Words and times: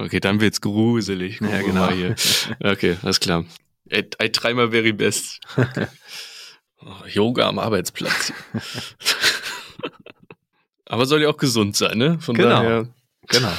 Okay, 0.00 0.18
dann 0.18 0.40
wird's 0.40 0.62
gruselig. 0.62 1.40
Ja, 1.40 1.60
genau. 1.60 1.90
Hier. 1.90 2.14
Okay, 2.58 2.96
alles 3.02 3.20
klar. 3.20 3.44
I, 3.92 4.02
I 4.22 4.32
try 4.32 4.54
my 4.54 4.70
very 4.70 4.92
best. 4.92 5.40
Okay. 5.56 5.86
Oh, 6.82 7.06
Yoga 7.06 7.46
am 7.46 7.58
Arbeitsplatz. 7.58 8.32
Aber 10.86 11.04
soll 11.04 11.20
ja 11.20 11.28
auch 11.28 11.36
gesund 11.36 11.76
sein, 11.76 11.98
ne? 11.98 12.18
Von 12.20 12.34
genau. 12.34 12.48
daher. 12.48 12.88
Genau. 13.28 13.52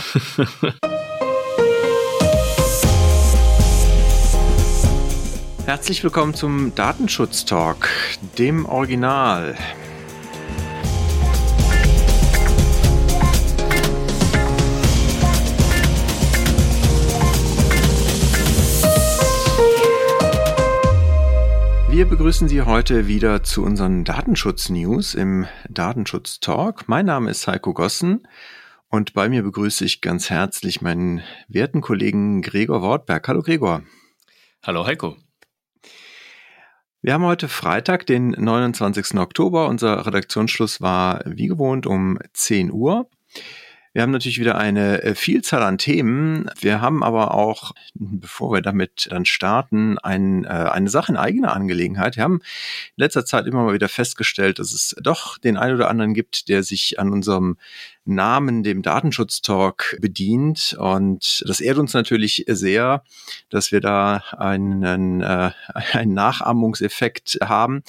Herzlich 5.67 6.03
willkommen 6.03 6.33
zum 6.33 6.73
Datenschutz-Talk, 6.73 7.89
dem 8.39 8.65
Original. 8.65 9.55
Wir 21.91 22.05
begrüßen 22.05 22.47
Sie 22.47 22.61
heute 22.61 23.07
wieder 23.07 23.43
zu 23.43 23.63
unseren 23.63 24.05
Datenschutz-News 24.05 25.13
im 25.13 25.45
Datenschutz-Talk. 25.69 26.87
Mein 26.87 27.05
Name 27.05 27.29
ist 27.29 27.47
Heiko 27.47 27.73
Gossen 27.73 28.25
und 28.87 29.13
bei 29.13 29.27
mir 29.27 29.43
begrüße 29.43 29.83
ich 29.83 29.99
ganz 29.99 30.29
herzlich 30.29 30.81
meinen 30.81 31.21
werten 31.49 31.81
Kollegen 31.81 32.41
Gregor 32.41 32.81
Wortberg. 32.81 33.27
Hallo 33.27 33.41
Gregor. 33.41 33.83
Hallo 34.63 34.85
Heiko. 34.85 35.17
Wir 37.01 37.13
haben 37.13 37.25
heute 37.25 37.49
Freitag, 37.49 38.05
den 38.05 38.29
29. 38.29 39.15
Oktober. 39.15 39.67
Unser 39.67 40.05
Redaktionsschluss 40.05 40.79
war 40.79 41.21
wie 41.25 41.47
gewohnt 41.47 41.87
um 41.87 42.19
10 42.31 42.71
Uhr. 42.71 43.09
Wir 43.93 44.03
haben 44.03 44.11
natürlich 44.11 44.39
wieder 44.39 44.57
eine 44.57 45.03
äh, 45.03 45.15
Vielzahl 45.15 45.63
an 45.63 45.77
Themen. 45.77 46.49
Wir 46.59 46.79
haben 46.79 47.03
aber 47.03 47.33
auch, 47.33 47.73
bevor 47.93 48.53
wir 48.53 48.61
damit 48.61 49.07
dann 49.11 49.25
starten, 49.25 49.97
ein, 49.99 50.45
äh, 50.45 50.47
eine 50.47 50.89
Sache 50.89 51.11
in 51.11 51.17
eigener 51.17 51.53
Angelegenheit. 51.53 52.15
Wir 52.15 52.23
haben 52.23 52.39
in 52.95 53.01
letzter 53.03 53.25
Zeit 53.25 53.47
immer 53.47 53.63
mal 53.65 53.73
wieder 53.73 53.89
festgestellt, 53.89 54.59
dass 54.59 54.71
es 54.71 54.95
doch 55.01 55.37
den 55.37 55.57
einen 55.57 55.75
oder 55.75 55.89
anderen 55.89 56.13
gibt, 56.13 56.47
der 56.47 56.63
sich 56.63 56.99
an 56.99 57.09
unserem 57.09 57.57
Namen, 58.05 58.63
dem 58.63 58.81
Datenschutztalk 58.81 59.97
bedient. 59.99 60.73
Und 60.79 61.43
das 61.45 61.59
ehrt 61.59 61.77
uns 61.77 61.93
natürlich 61.93 62.45
sehr, 62.47 63.03
dass 63.49 63.73
wir 63.73 63.81
da 63.81 64.23
einen, 64.37 65.21
äh, 65.21 65.51
einen 65.91 66.13
Nachahmungseffekt 66.13 67.39
haben. 67.43 67.83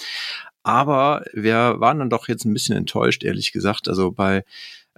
Aber 0.65 1.25
wir 1.33 1.77
waren 1.79 2.01
dann 2.01 2.11
doch 2.11 2.29
jetzt 2.29 2.45
ein 2.45 2.53
bisschen 2.53 2.77
enttäuscht, 2.77 3.23
ehrlich 3.23 3.53
gesagt. 3.53 3.89
Also 3.89 4.11
bei 4.11 4.45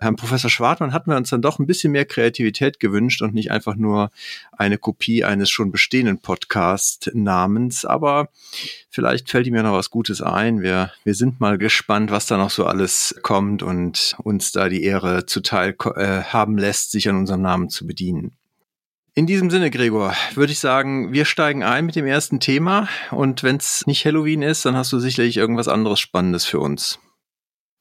Herrn 0.05 0.17
Professor 0.17 0.51
Schwartmann 0.51 0.93
hatten 0.93 1.11
wir 1.11 1.17
uns 1.17 1.31
dann 1.31 1.43
doch 1.43 1.59
ein 1.59 1.67
bisschen 1.67 1.91
mehr 1.91 2.05
Kreativität 2.05 2.79
gewünscht 2.79 3.23
und 3.23 3.35
nicht 3.35 3.51
einfach 3.51 3.75
nur 3.75 4.11
eine 4.53 4.79
Kopie 4.79 5.25
eines 5.25 5.51
schon 5.51 5.73
bestehenden 5.73 6.19
Podcast-Namens. 6.19 7.85
Aber 7.85 8.29
vielleicht 8.91 9.31
fällt 9.31 9.47
ihm 9.47 9.57
ja 9.57 9.63
noch 9.63 9.73
was 9.73 9.91
Gutes 9.91 10.21
ein. 10.21 10.61
Wir, 10.61 10.93
wir 11.03 11.15
sind 11.15 11.41
mal 11.41 11.59
gespannt, 11.59 12.11
was 12.11 12.27
da 12.27 12.37
noch 12.37 12.51
so 12.51 12.67
alles 12.67 13.19
kommt 13.23 13.63
und 13.63 14.15
uns 14.23 14.53
da 14.53 14.69
die 14.69 14.85
Ehre 14.85 15.27
zuteil 15.27 15.75
äh, 15.97 16.23
haben 16.23 16.59
lässt, 16.59 16.93
sich 16.93 17.09
an 17.09 17.17
unserem 17.17 17.43
Namen 17.43 17.71
zu 17.71 17.87
bedienen. 17.87 18.37
In 19.17 19.27
diesem 19.27 19.49
Sinne, 19.49 19.71
Gregor, 19.71 20.15
würde 20.35 20.53
ich 20.53 20.59
sagen, 20.59 21.13
wir 21.13 21.25
steigen 21.25 21.63
ein 21.63 21.87
mit 21.87 21.97
dem 21.97 22.05
ersten 22.05 22.41
Thema. 22.41 22.89
Und 23.11 23.43
wenn 23.43 23.57
es 23.57 23.87
nicht 23.87 24.05
Halloween 24.05 24.43
ist, 24.43 24.67
dann 24.67 24.77
hast 24.77 24.93
du 24.93 24.99
sicherlich 24.99 25.37
irgendwas 25.37 25.69
anderes 25.69 26.01
Spannendes 26.01 26.45
für 26.45 26.59
uns. 26.59 26.99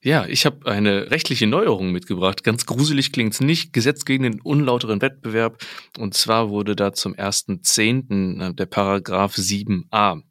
Ja, 0.06 0.26
ich 0.26 0.46
habe 0.46 0.70
eine 0.70 1.12
rechtliche 1.12 1.48
Neuerung 1.48 1.94
mitgebracht. 1.94 2.44
Ganz 2.44 2.66
gruselig 2.66 3.14
klingt's 3.14 3.40
nicht. 3.40 3.72
Gesetz 3.72 4.04
gegen 4.04 4.24
den 4.24 4.42
unlauteren 4.42 5.02
Wettbewerb. 5.02 5.66
Und 5.98 6.14
zwar 6.14 6.50
wurde 6.50 6.76
da 6.76 6.92
zum 6.92 7.14
1.10. 7.14 8.50
Äh, 8.50 8.54
der 8.54 8.66
Paragraph 8.66 9.38
7a 9.38 10.22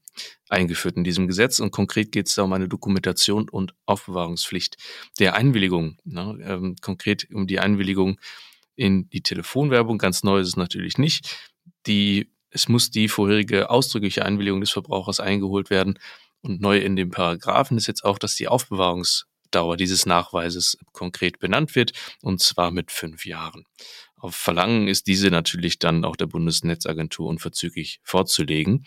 eingeführt 0.50 0.98
in 0.98 1.04
diesem 1.04 1.26
Gesetz. 1.26 1.58
Und 1.58 1.70
konkret 1.70 2.12
geht 2.12 2.28
es 2.28 2.34
da 2.34 2.42
um 2.42 2.52
eine 2.52 2.68
Dokumentation 2.68 3.48
und 3.48 3.72
Aufbewahrungspflicht 3.86 4.76
der 5.18 5.36
Einwilligung. 5.36 5.96
Ne? 6.04 6.36
Ähm, 6.42 6.76
konkret 6.82 7.28
um 7.32 7.46
die 7.46 7.58
Einwilligung 7.58 8.20
in 8.76 9.08
die 9.08 9.22
Telefonwerbung. 9.22 9.96
Ganz 9.96 10.22
neu 10.22 10.40
ist 10.40 10.48
es 10.48 10.56
natürlich 10.56 10.98
nicht. 10.98 11.50
Die, 11.86 12.30
es 12.50 12.68
muss 12.68 12.90
die 12.90 13.08
vorherige 13.08 13.70
ausdrückliche 13.70 14.26
Einwilligung 14.26 14.60
des 14.60 14.70
Verbrauchers 14.70 15.18
eingeholt 15.18 15.70
werden. 15.70 15.98
Und 16.42 16.60
neu 16.60 16.76
in 16.76 16.94
dem 16.94 17.08
Paragraphen 17.08 17.78
ist 17.78 17.86
jetzt 17.86 18.04
auch, 18.04 18.18
dass 18.18 18.34
die 18.34 18.48
Aufbewahrungs 18.48 19.31
Dauer 19.54 19.76
dieses 19.76 20.06
Nachweises 20.06 20.76
konkret 20.92 21.38
benannt 21.38 21.74
wird, 21.74 21.92
und 22.22 22.40
zwar 22.40 22.70
mit 22.70 22.90
fünf 22.90 23.24
Jahren. 23.24 23.64
Auf 24.16 24.36
Verlangen 24.36 24.88
ist 24.88 25.06
diese 25.06 25.30
natürlich 25.30 25.78
dann 25.78 26.04
auch 26.04 26.16
der 26.16 26.26
Bundesnetzagentur 26.26 27.28
unverzüglich 27.28 28.00
vorzulegen. 28.04 28.86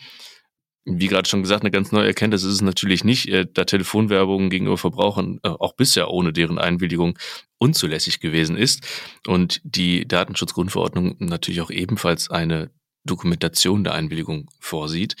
Wie 0.88 1.08
gerade 1.08 1.28
schon 1.28 1.42
gesagt, 1.42 1.62
eine 1.62 1.72
ganz 1.72 1.90
neue 1.90 2.06
Erkenntnis 2.06 2.44
ist 2.44 2.54
es 2.54 2.62
natürlich 2.62 3.02
nicht, 3.02 3.28
äh, 3.28 3.44
da 3.52 3.64
Telefonwerbung 3.64 4.50
gegenüber 4.50 4.78
Verbrauchern 4.78 5.40
äh, 5.42 5.48
auch 5.48 5.74
bisher 5.74 6.10
ohne 6.10 6.32
deren 6.32 6.58
Einwilligung 6.58 7.18
unzulässig 7.58 8.20
gewesen 8.20 8.56
ist 8.56 8.86
und 9.26 9.60
die 9.64 10.06
Datenschutzgrundverordnung 10.06 11.16
natürlich 11.18 11.60
auch 11.60 11.70
ebenfalls 11.70 12.30
eine 12.30 12.70
Dokumentation 13.04 13.82
der 13.82 13.94
Einwilligung 13.94 14.48
vorsieht. 14.60 15.16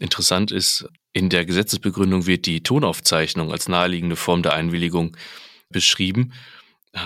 Interessant 0.00 0.50
ist, 0.50 0.88
in 1.18 1.30
der 1.30 1.44
Gesetzesbegründung 1.44 2.26
wird 2.26 2.46
die 2.46 2.62
Tonaufzeichnung 2.62 3.50
als 3.50 3.68
naheliegende 3.68 4.14
Form 4.14 4.44
der 4.44 4.54
Einwilligung 4.54 5.16
beschrieben. 5.68 6.32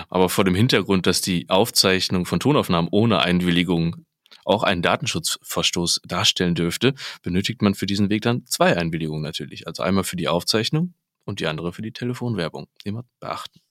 Aber 0.07 0.29
vor 0.29 0.43
dem 0.43 0.53
Hintergrund, 0.53 1.07
dass 1.07 1.21
die 1.21 1.49
Aufzeichnung 1.49 2.27
von 2.27 2.39
Tonaufnahmen 2.39 2.89
ohne 2.91 3.23
Einwilligung 3.23 4.05
auch 4.45 4.61
einen 4.61 4.83
Datenschutzverstoß 4.83 6.01
darstellen 6.05 6.53
dürfte, 6.53 6.93
benötigt 7.23 7.63
man 7.63 7.73
für 7.73 7.87
diesen 7.87 8.11
Weg 8.11 8.21
dann 8.21 8.45
zwei 8.45 8.77
Einwilligungen 8.77 9.23
natürlich. 9.23 9.65
Also 9.65 9.81
einmal 9.81 10.03
für 10.03 10.15
die 10.15 10.27
Aufzeichnung 10.27 10.93
und 11.25 11.39
die 11.39 11.47
andere 11.47 11.73
für 11.73 11.81
die 11.81 11.91
Telefonwerbung. 11.91 12.67
Immer 12.83 13.05
beachten. 13.19 13.61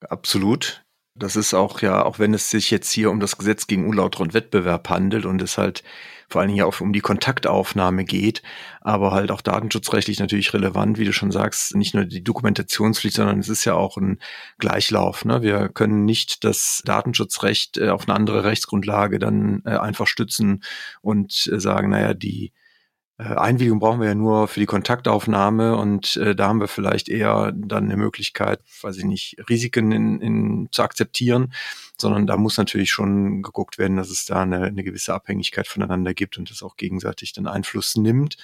Absolut. 0.00 0.84
Das 1.14 1.36
ist 1.36 1.54
auch 1.54 1.80
ja, 1.82 2.04
auch 2.04 2.18
wenn 2.18 2.34
es 2.34 2.50
sich 2.50 2.70
jetzt 2.70 2.90
hier 2.92 3.10
um 3.10 3.20
das 3.20 3.36
Gesetz 3.36 3.66
gegen 3.66 3.86
unlauteren 3.88 4.32
Wettbewerb 4.32 4.88
handelt 4.88 5.26
und 5.26 5.42
es 5.42 5.58
halt 5.58 5.82
vor 6.30 6.40
allen 6.40 6.50
Dingen 6.50 6.64
auch 6.64 6.80
um 6.80 6.92
die 6.92 7.00
Kontaktaufnahme 7.00 8.04
geht, 8.04 8.42
aber 8.80 9.10
halt 9.10 9.32
auch 9.32 9.40
datenschutzrechtlich 9.40 10.20
natürlich 10.20 10.54
relevant, 10.54 10.96
wie 10.96 11.04
du 11.04 11.12
schon 11.12 11.32
sagst, 11.32 11.74
nicht 11.74 11.92
nur 11.92 12.04
die 12.04 12.22
Dokumentationspflicht, 12.22 13.16
sondern 13.16 13.40
es 13.40 13.48
ist 13.48 13.64
ja 13.64 13.74
auch 13.74 13.96
ein 13.96 14.20
Gleichlauf. 14.58 15.24
Ne? 15.24 15.42
Wir 15.42 15.68
können 15.68 16.04
nicht 16.04 16.44
das 16.44 16.82
Datenschutzrecht 16.84 17.78
äh, 17.78 17.88
auf 17.88 18.08
eine 18.08 18.16
andere 18.16 18.44
Rechtsgrundlage 18.44 19.18
dann 19.18 19.62
äh, 19.66 19.70
einfach 19.70 20.06
stützen 20.06 20.62
und 21.02 21.50
äh, 21.52 21.58
sagen, 21.58 21.90
naja, 21.90 22.14
die 22.14 22.52
Einwilligung 23.20 23.80
brauchen 23.80 24.00
wir 24.00 24.08
ja 24.08 24.14
nur 24.14 24.48
für 24.48 24.60
die 24.60 24.66
Kontaktaufnahme 24.66 25.76
und 25.76 26.16
äh, 26.16 26.34
da 26.34 26.48
haben 26.48 26.60
wir 26.60 26.68
vielleicht 26.68 27.08
eher 27.08 27.52
dann 27.52 27.84
eine 27.84 27.96
Möglichkeit, 27.96 28.60
weiß 28.80 28.96
ich 28.96 29.04
nicht, 29.04 29.36
Risiken 29.48 29.92
in, 29.92 30.20
in, 30.20 30.68
zu 30.72 30.82
akzeptieren, 30.82 31.52
sondern 32.00 32.26
da 32.26 32.38
muss 32.38 32.56
natürlich 32.56 32.90
schon 32.90 33.42
geguckt 33.42 33.76
werden, 33.76 33.98
dass 33.98 34.08
es 34.08 34.24
da 34.24 34.42
eine, 34.42 34.64
eine 34.64 34.82
gewisse 34.82 35.12
Abhängigkeit 35.12 35.66
voneinander 35.66 36.14
gibt 36.14 36.38
und 36.38 36.50
das 36.50 36.62
auch 36.62 36.76
gegenseitig 36.76 37.34
den 37.34 37.46
Einfluss 37.46 37.96
nimmt. 37.96 38.36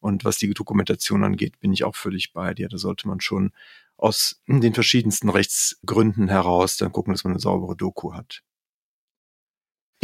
Und 0.00 0.24
was 0.24 0.36
die 0.38 0.52
Dokumentation 0.52 1.22
angeht, 1.22 1.60
bin 1.60 1.72
ich 1.72 1.84
auch 1.84 1.94
völlig 1.94 2.32
bei 2.32 2.54
dir. 2.54 2.68
Da 2.68 2.76
sollte 2.76 3.06
man 3.06 3.20
schon 3.20 3.52
aus 3.96 4.42
den 4.48 4.74
verschiedensten 4.74 5.28
Rechtsgründen 5.28 6.28
heraus 6.28 6.76
dann 6.76 6.92
gucken, 6.92 7.14
dass 7.14 7.22
man 7.22 7.34
eine 7.34 7.40
saubere 7.40 7.76
Doku 7.76 8.14
hat. 8.14 8.42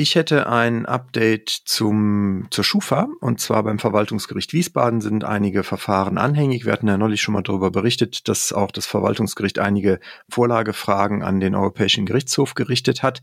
Ich 0.01 0.15
hätte 0.15 0.47
ein 0.47 0.87
Update 0.87 1.51
zum, 1.51 2.47
zur 2.51 2.65
Schufa 2.65 3.07
und 3.21 3.39
zwar 3.39 3.63
beim 3.65 3.79
Verwaltungsgericht 3.79 4.55
Wiesbaden 4.55 5.03
sind 5.03 5.25
einige 5.25 5.63
Verfahren 5.63 6.17
anhängig. 6.17 6.65
Wir 6.65 6.73
hatten 6.73 6.89
ja 6.89 6.97
neulich 6.97 7.21
schon 7.21 7.35
mal 7.35 7.43
darüber 7.43 7.71
berichtet, 7.71 8.27
dass 8.27 8.55
auch 8.55 8.71
das 8.71 8.87
Verwaltungsgericht 8.87 9.59
einige 9.59 10.01
Vorlagefragen 10.31 11.23
an 11.23 11.39
den 11.39 11.55
Europäischen 11.55 12.07
Gerichtshof 12.07 12.55
gerichtet 12.55 13.03
hat. 13.03 13.21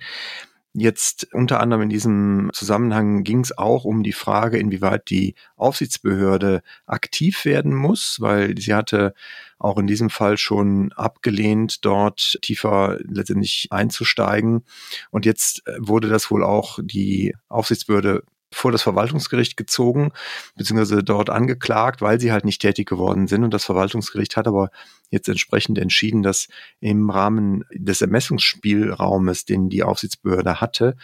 Jetzt 0.79 1.33
unter 1.33 1.59
anderem 1.59 1.81
in 1.81 1.89
diesem 1.89 2.51
Zusammenhang 2.53 3.23
ging 3.23 3.39
es 3.39 3.57
auch 3.57 3.83
um 3.83 4.03
die 4.03 4.13
Frage, 4.13 4.59
inwieweit 4.59 5.09
die 5.09 5.33
Aufsichtsbehörde 5.55 6.61
aktiv 6.85 7.45
werden 7.45 7.73
muss, 7.73 8.17
weil 8.21 8.55
sie 8.59 8.75
hatte 8.75 9.15
auch 9.57 9.79
in 9.79 9.87
diesem 9.87 10.11
Fall 10.11 10.37
schon 10.37 10.93
abgelehnt, 10.93 11.83
dort 11.83 12.37
tiefer 12.43 12.99
letztendlich 13.01 13.69
einzusteigen. 13.71 14.65
Und 15.09 15.25
jetzt 15.25 15.65
äh, 15.65 15.77
wurde 15.79 16.09
das 16.09 16.29
wohl 16.29 16.43
auch 16.43 16.77
die 16.83 17.33
Aufsichtsbehörde 17.49 18.21
vor 18.53 18.71
das 18.71 18.81
Verwaltungsgericht 18.81 19.57
gezogen, 19.57 20.11
beziehungsweise 20.55 21.03
dort 21.03 21.29
angeklagt, 21.29 22.01
weil 22.01 22.19
sie 22.19 22.31
halt 22.31 22.45
nicht 22.45 22.61
tätig 22.61 22.87
geworden 22.87 23.27
sind. 23.27 23.43
Und 23.43 23.53
das 23.53 23.65
Verwaltungsgericht 23.65 24.37
hat 24.37 24.47
aber 24.47 24.69
jetzt 25.09 25.27
entsprechend 25.27 25.77
entschieden, 25.77 26.23
dass 26.23 26.47
im 26.79 27.09
Rahmen 27.09 27.65
des 27.73 28.01
Ermessungsspielraumes, 28.01 29.45
den 29.45 29.69
die 29.69 29.83
Aufsichtsbehörde 29.83 30.61
hatte, 30.61 30.95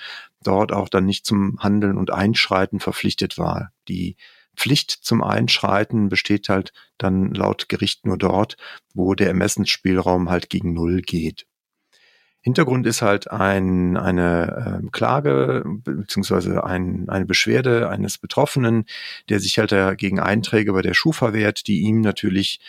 dort 0.43 0.71
auch 0.71 0.89
dann 0.89 1.05
nicht 1.05 1.25
zum 1.25 1.59
Handeln 1.59 1.97
und 1.97 2.11
Einschreiten 2.11 2.79
verpflichtet 2.79 3.37
war. 3.37 3.71
Die 3.87 4.15
Pflicht 4.55 4.91
zum 4.91 5.23
Einschreiten 5.23 6.09
besteht 6.09 6.49
halt 6.49 6.73
dann 6.97 7.33
laut 7.33 7.69
Gericht 7.69 8.05
nur 8.05 8.17
dort, 8.17 8.55
wo 8.93 9.15
der 9.15 9.27
Ermessensspielraum 9.27 10.29
halt 10.29 10.49
gegen 10.49 10.73
Null 10.73 11.01
geht. 11.01 11.45
Hintergrund 12.43 12.85
ist 12.85 13.01
halt 13.01 13.31
ein, 13.31 13.95
eine 13.95 14.81
äh, 14.83 14.89
Klage 14.91 15.63
beziehungsweise 15.65 16.65
ein, 16.65 17.07
eine 17.07 17.25
Beschwerde 17.25 17.89
eines 17.89 18.17
Betroffenen, 18.17 18.85
der 19.29 19.39
sich 19.39 19.57
halt 19.59 19.71
dagegen 19.71 20.19
Einträge 20.19 20.73
bei 20.73 20.81
der 20.81 20.93
Schufa 20.93 21.31
wehrt, 21.31 21.67
die 21.67 21.79
ihm 21.81 22.01
natürlich 22.01 22.59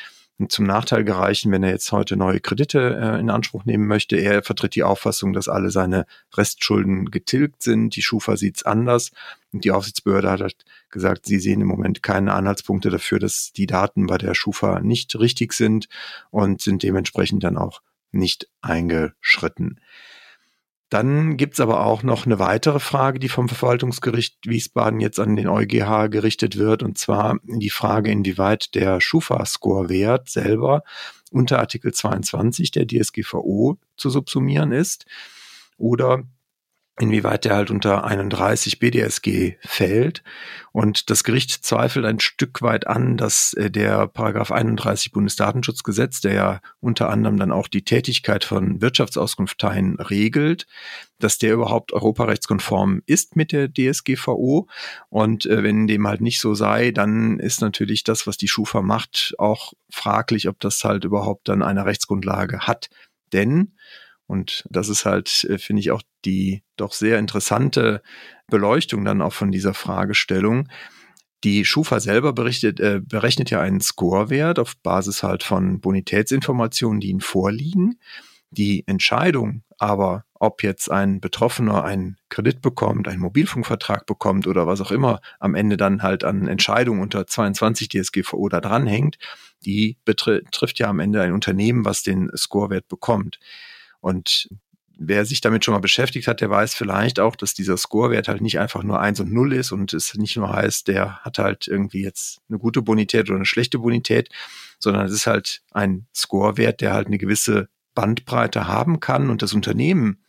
zum 0.48 0.64
Nachteil 0.64 1.04
gereichen, 1.04 1.50
wenn 1.50 1.64
er 1.64 1.70
jetzt 1.70 1.90
heute 1.90 2.16
neue 2.16 2.38
Kredite 2.38 2.96
äh, 3.00 3.20
in 3.20 3.30
Anspruch 3.30 3.64
nehmen 3.64 3.88
möchte. 3.88 4.16
Er 4.16 4.44
vertritt 4.44 4.76
die 4.76 4.84
Auffassung, 4.84 5.32
dass 5.32 5.48
alle 5.48 5.70
seine 5.70 6.06
Restschulden 6.34 7.10
getilgt 7.10 7.62
sind. 7.62 7.96
Die 7.96 8.02
Schufa 8.02 8.36
sieht 8.36 8.58
es 8.58 8.62
anders. 8.64 9.10
Und 9.52 9.64
die 9.64 9.72
Aufsichtsbehörde 9.72 10.30
hat 10.30 10.40
halt 10.40 10.64
gesagt, 10.90 11.26
sie 11.26 11.40
sehen 11.40 11.60
im 11.60 11.68
Moment 11.68 12.02
keine 12.02 12.34
Anhaltspunkte 12.34 12.90
dafür, 12.90 13.18
dass 13.18 13.52
die 13.52 13.66
Daten 13.66 14.06
bei 14.06 14.18
der 14.18 14.34
Schufa 14.34 14.80
nicht 14.80 15.18
richtig 15.18 15.52
sind 15.52 15.88
und 16.30 16.60
sind 16.60 16.84
dementsprechend 16.84 17.42
dann 17.42 17.56
auch 17.56 17.80
nicht 18.14 18.48
eingeschritten. 18.62 19.80
Dann 20.90 21.36
gibt's 21.36 21.60
aber 21.60 21.84
auch 21.84 22.02
noch 22.02 22.24
eine 22.24 22.38
weitere 22.38 22.78
Frage, 22.78 23.18
die 23.18 23.28
vom 23.28 23.48
Verwaltungsgericht 23.48 24.38
Wiesbaden 24.46 25.00
jetzt 25.00 25.18
an 25.18 25.34
den 25.34 25.48
EuGH 25.48 26.08
gerichtet 26.08 26.56
wird, 26.56 26.82
und 26.82 26.98
zwar 26.98 27.38
die 27.42 27.70
Frage, 27.70 28.10
inwieweit 28.12 28.74
der 28.74 29.00
Schufa-Score-Wert 29.00 30.28
selber 30.28 30.84
unter 31.32 31.58
Artikel 31.58 31.92
22 31.92 32.70
der 32.70 32.86
DSGVO 32.86 33.78
zu 33.96 34.10
subsumieren 34.10 34.70
ist 34.70 35.06
oder 35.78 36.22
inwieweit 37.00 37.44
der 37.44 37.56
halt 37.56 37.70
unter 37.72 38.04
31 38.04 38.78
BDSG 38.78 39.56
fällt. 39.60 40.22
Und 40.70 41.10
das 41.10 41.24
Gericht 41.24 41.64
zweifelt 41.64 42.04
ein 42.04 42.20
Stück 42.20 42.62
weit 42.62 42.86
an, 42.86 43.16
dass 43.16 43.52
äh, 43.54 43.68
der 43.70 44.06
Paragraph 44.06 44.52
31 44.52 45.10
Bundesdatenschutzgesetz, 45.10 46.20
der 46.20 46.34
ja 46.34 46.60
unter 46.80 47.10
anderem 47.10 47.36
dann 47.36 47.50
auch 47.50 47.66
die 47.66 47.82
Tätigkeit 47.82 48.44
von 48.44 48.80
Wirtschaftsauskunfteien 48.80 49.96
regelt, 50.00 50.66
dass 51.18 51.38
der 51.38 51.54
überhaupt 51.54 51.92
europarechtskonform 51.92 53.02
ist 53.06 53.34
mit 53.34 53.50
der 53.50 53.68
DSGVO. 53.72 54.68
Und 55.08 55.46
äh, 55.46 55.64
wenn 55.64 55.88
dem 55.88 56.06
halt 56.06 56.20
nicht 56.20 56.40
so 56.40 56.54
sei, 56.54 56.92
dann 56.92 57.40
ist 57.40 57.60
natürlich 57.60 58.04
das, 58.04 58.28
was 58.28 58.36
die 58.36 58.48
Schufa 58.48 58.82
macht, 58.82 59.34
auch 59.38 59.72
fraglich, 59.90 60.48
ob 60.48 60.60
das 60.60 60.84
halt 60.84 61.04
überhaupt 61.04 61.48
dann 61.48 61.62
eine 61.62 61.86
Rechtsgrundlage 61.86 62.60
hat. 62.60 62.88
Denn 63.32 63.72
und 64.26 64.64
das 64.70 64.88
ist 64.88 65.04
halt, 65.04 65.44
äh, 65.44 65.58
finde 65.58 65.80
ich, 65.80 65.90
auch 65.90 66.02
die 66.24 66.62
doch 66.76 66.92
sehr 66.92 67.18
interessante 67.18 68.02
Beleuchtung 68.48 69.04
dann 69.04 69.22
auch 69.22 69.32
von 69.32 69.50
dieser 69.50 69.74
Fragestellung. 69.74 70.68
Die 71.44 71.64
Schufa 71.64 72.00
selber 72.00 72.32
berichtet, 72.32 72.80
äh, 72.80 73.00
berechnet 73.02 73.50
ja 73.50 73.60
einen 73.60 73.80
Scorewert 73.80 74.58
auf 74.58 74.76
Basis 74.78 75.22
halt 75.22 75.42
von 75.42 75.80
Bonitätsinformationen, 75.80 77.00
die 77.00 77.10
ihnen 77.10 77.20
vorliegen. 77.20 77.98
Die 78.50 78.84
Entscheidung 78.86 79.62
aber, 79.78 80.24
ob 80.34 80.62
jetzt 80.62 80.90
ein 80.90 81.20
Betroffener 81.20 81.84
einen 81.84 82.16
Kredit 82.28 82.62
bekommt, 82.62 83.08
einen 83.08 83.20
Mobilfunkvertrag 83.20 84.06
bekommt 84.06 84.46
oder 84.46 84.66
was 84.66 84.80
auch 84.80 84.90
immer 84.90 85.20
am 85.40 85.54
Ende 85.54 85.76
dann 85.76 86.02
halt 86.02 86.24
an 86.24 86.46
Entscheidungen 86.46 87.00
unter 87.00 87.26
22 87.26 87.88
DSGVO 87.88 88.48
da 88.48 88.60
dranhängt, 88.60 89.18
die 89.64 89.96
betrifft 90.04 90.78
ja 90.78 90.88
am 90.88 91.00
Ende 91.00 91.22
ein 91.22 91.32
Unternehmen, 91.32 91.84
was 91.84 92.02
den 92.02 92.30
Scorewert 92.36 92.88
bekommt. 92.88 93.38
Und 94.04 94.50
wer 94.98 95.24
sich 95.24 95.40
damit 95.40 95.64
schon 95.64 95.72
mal 95.72 95.80
beschäftigt 95.80 96.28
hat, 96.28 96.42
der 96.42 96.50
weiß 96.50 96.74
vielleicht 96.74 97.18
auch, 97.18 97.36
dass 97.36 97.54
dieser 97.54 97.78
Scorewert 97.78 98.28
halt 98.28 98.42
nicht 98.42 98.58
einfach 98.58 98.82
nur 98.82 99.00
eins 99.00 99.18
und 99.18 99.32
null 99.32 99.54
ist 99.54 99.72
und 99.72 99.94
es 99.94 100.14
nicht 100.14 100.36
nur 100.36 100.52
heißt, 100.52 100.88
der 100.88 101.20
hat 101.20 101.38
halt 101.38 101.66
irgendwie 101.66 102.02
jetzt 102.02 102.42
eine 102.50 102.58
gute 102.58 102.82
Bonität 102.82 103.30
oder 103.30 103.36
eine 103.36 103.46
schlechte 103.46 103.78
Bonität, 103.78 104.28
sondern 104.78 105.06
es 105.06 105.12
ist 105.12 105.26
halt 105.26 105.62
ein 105.70 106.06
Scorewert, 106.14 106.82
der 106.82 106.92
halt 106.92 107.06
eine 107.06 107.16
gewisse 107.16 107.70
Bandbreite 107.94 108.68
haben 108.68 109.00
kann 109.00 109.30
und 109.30 109.40
das 109.40 109.54
Unternehmen 109.54 110.22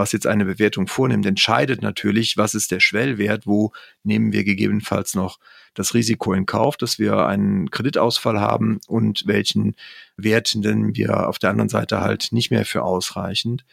was 0.00 0.12
jetzt 0.12 0.26
eine 0.26 0.46
Bewertung 0.46 0.86
vornimmt, 0.86 1.26
entscheidet 1.26 1.82
natürlich, 1.82 2.38
was 2.38 2.54
ist 2.54 2.70
der 2.70 2.80
Schwellwert, 2.80 3.46
wo 3.46 3.72
nehmen 4.02 4.32
wir 4.32 4.44
gegebenenfalls 4.44 5.14
noch 5.14 5.38
das 5.74 5.92
Risiko 5.92 6.32
in 6.32 6.46
Kauf, 6.46 6.78
dass 6.78 6.98
wir 6.98 7.26
einen 7.26 7.70
Kreditausfall 7.70 8.40
haben 8.40 8.80
und 8.88 9.24
welchen 9.26 9.76
Wert 10.16 10.54
nennen 10.54 10.96
wir 10.96 11.28
auf 11.28 11.38
der 11.38 11.50
anderen 11.50 11.68
Seite 11.68 12.00
halt 12.00 12.28
nicht 12.32 12.50
mehr 12.50 12.64
für 12.64 12.82
ausreichend. 12.82 13.66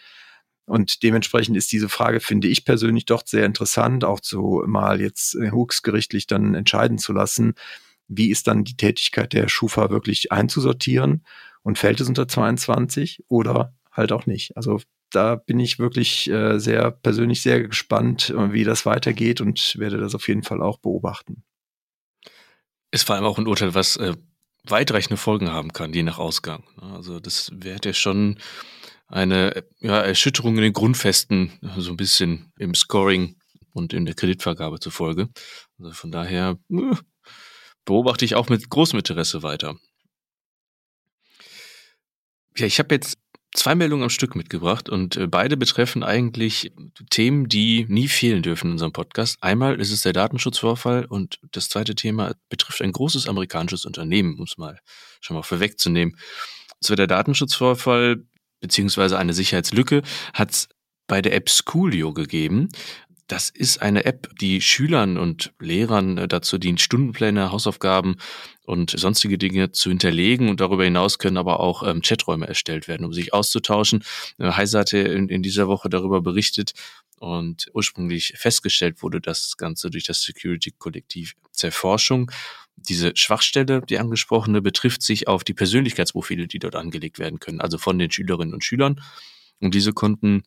Und 0.65 1.01
dementsprechend 1.01 1.55
ist 1.55 1.71
diese 1.71 1.87
Frage, 1.87 2.19
finde 2.19 2.49
ich 2.49 2.65
persönlich, 2.65 3.05
doch 3.05 3.23
sehr 3.25 3.45
interessant, 3.45 4.03
auch 4.03 4.19
so 4.21 4.63
mal 4.67 4.99
jetzt 4.99 5.33
höchstgerichtlich 5.33 6.27
dann 6.27 6.55
entscheiden 6.55 6.97
zu 6.97 7.13
lassen, 7.13 7.53
wie 8.09 8.31
ist 8.31 8.47
dann 8.47 8.65
die 8.65 8.75
Tätigkeit 8.75 9.31
der 9.31 9.47
Schufa 9.47 9.89
wirklich 9.89 10.33
einzusortieren 10.33 11.23
und 11.63 11.77
fällt 11.77 12.01
es 12.01 12.09
unter 12.09 12.27
22 12.27 13.23
oder 13.29 13.73
halt 13.93 14.11
auch 14.11 14.25
nicht. 14.25 14.57
Also 14.57 14.81
da 15.17 15.35
bin 15.35 15.59
ich 15.59 15.79
wirklich 15.79 16.29
äh, 16.29 16.59
sehr 16.59 16.91
persönlich 16.91 17.41
sehr 17.41 17.63
gespannt, 17.63 18.29
äh, 18.29 18.53
wie 18.53 18.63
das 18.63 18.85
weitergeht 18.85 19.41
und 19.41 19.75
werde 19.79 19.97
das 19.97 20.13
auf 20.13 20.27
jeden 20.27 20.43
Fall 20.43 20.61
auch 20.61 20.77
beobachten. 20.77 21.43
Ist 22.91 23.07
vor 23.07 23.15
allem 23.15 23.25
auch 23.25 23.39
ein 23.39 23.47
Urteil, 23.47 23.73
was 23.73 23.97
äh, 23.97 24.13
weitreichende 24.63 25.17
Folgen 25.17 25.51
haben 25.51 25.73
kann, 25.73 25.91
je 25.91 26.03
nach 26.03 26.19
Ausgang. 26.19 26.63
Ne? 26.79 26.93
Also 26.93 27.19
das 27.19 27.51
wäre 27.51 27.79
ja 27.83 27.93
schon 27.93 28.37
eine 29.07 29.63
ja, 29.79 30.01
Erschütterung 30.01 30.57
in 30.57 30.61
den 30.61 30.73
Grundfesten, 30.73 31.51
so 31.77 31.89
ein 31.89 31.97
bisschen 31.97 32.53
im 32.59 32.75
Scoring 32.75 33.37
und 33.73 33.93
in 33.93 34.05
der 34.05 34.13
Kreditvergabe 34.13 34.79
zufolge. 34.79 35.29
Also 35.79 35.93
von 35.93 36.11
daher 36.11 36.59
äh, 36.69 36.95
beobachte 37.85 38.23
ich 38.23 38.35
auch 38.35 38.49
mit 38.49 38.69
großem 38.69 38.99
Interesse 38.99 39.41
weiter. 39.41 39.77
Ja, 42.55 42.67
ich 42.67 42.77
habe 42.77 42.93
jetzt 42.93 43.17
zwei 43.53 43.75
Meldungen 43.75 44.03
am 44.03 44.09
Stück 44.09 44.35
mitgebracht 44.35 44.89
und 44.89 45.17
äh, 45.17 45.27
beide 45.27 45.57
betreffen 45.57 46.03
eigentlich 46.03 46.71
Themen, 47.09 47.47
die 47.47 47.85
nie 47.89 48.07
fehlen 48.07 48.43
dürfen 48.43 48.67
in 48.67 48.71
unserem 48.73 48.93
Podcast. 48.93 49.37
Einmal 49.41 49.79
ist 49.79 49.91
es 49.91 50.01
der 50.01 50.13
Datenschutzvorfall 50.13 51.05
und 51.05 51.39
das 51.51 51.69
zweite 51.69 51.95
Thema 51.95 52.33
betrifft 52.49 52.81
ein 52.81 52.91
großes 52.91 53.27
amerikanisches 53.27 53.85
Unternehmen, 53.85 54.35
um 54.37 54.43
es 54.43 54.57
mal 54.57 54.79
schon 55.21 55.35
mal 55.35 55.43
vorwegzunehmen. 55.43 56.17
So 56.79 56.95
der 56.95 57.07
Datenschutzvorfall 57.07 58.23
beziehungsweise 58.59 59.17
eine 59.17 59.33
Sicherheitslücke 59.33 60.01
hat 60.33 60.51
es 60.51 60.69
bei 61.07 61.21
der 61.21 61.33
App 61.33 61.49
Schoolio 61.49 62.13
gegeben. 62.13 62.69
Das 63.27 63.49
ist 63.49 63.81
eine 63.81 64.05
App, 64.05 64.29
die 64.39 64.61
Schülern 64.61 65.17
und 65.17 65.53
Lehrern 65.59 66.17
äh, 66.17 66.27
dazu 66.29 66.57
dient, 66.57 66.79
Stundenpläne, 66.79 67.51
Hausaufgaben 67.51 68.15
und 68.63 68.91
sonstige 68.97 69.37
Dinge 69.37 69.73
zu 69.73 69.89
hinterlegen. 69.89 70.47
Und 70.49 70.61
darüber 70.61 70.85
hinaus 70.85 71.19
können 71.19 71.35
aber 71.35 71.59
auch 71.59 71.83
ähm, 71.83 72.01
Chaträume 72.01 72.47
erstellt 72.47 72.87
werden, 72.87 73.05
um 73.05 73.13
sich 73.13 73.33
auszutauschen. 73.33 74.03
Äh, 74.37 74.51
Heise 74.51 74.79
hatte 74.79 74.97
in, 74.99 75.27
in 75.27 75.43
dieser 75.43 75.67
Woche 75.67 75.89
darüber 75.89 76.21
berichtet 76.21 76.73
und 77.19 77.69
ursprünglich 77.73 78.33
festgestellt 78.37 79.03
wurde 79.03 79.19
das 79.19 79.57
Ganze 79.57 79.89
durch 79.89 80.05
das 80.05 80.21
Security-Kollektiv 80.21 81.35
Zerforschung. 81.51 82.31
Diese 82.77 83.11
Schwachstelle, 83.15 83.81
die 83.81 83.97
angesprochene, 83.97 84.61
betrifft 84.61 85.01
sich 85.01 85.27
auf 85.27 85.43
die 85.43 85.55
Persönlichkeitsprofile, 85.55 86.47
die 86.47 86.59
dort 86.59 86.75
angelegt 86.75 87.19
werden 87.19 87.39
können, 87.39 87.59
also 87.59 87.77
von 87.77 87.99
den 87.99 88.11
Schülerinnen 88.11 88.53
und 88.53 88.63
Schülern. 88.63 89.01
Und 89.59 89.73
diese 89.73 89.91
konnten 89.91 90.43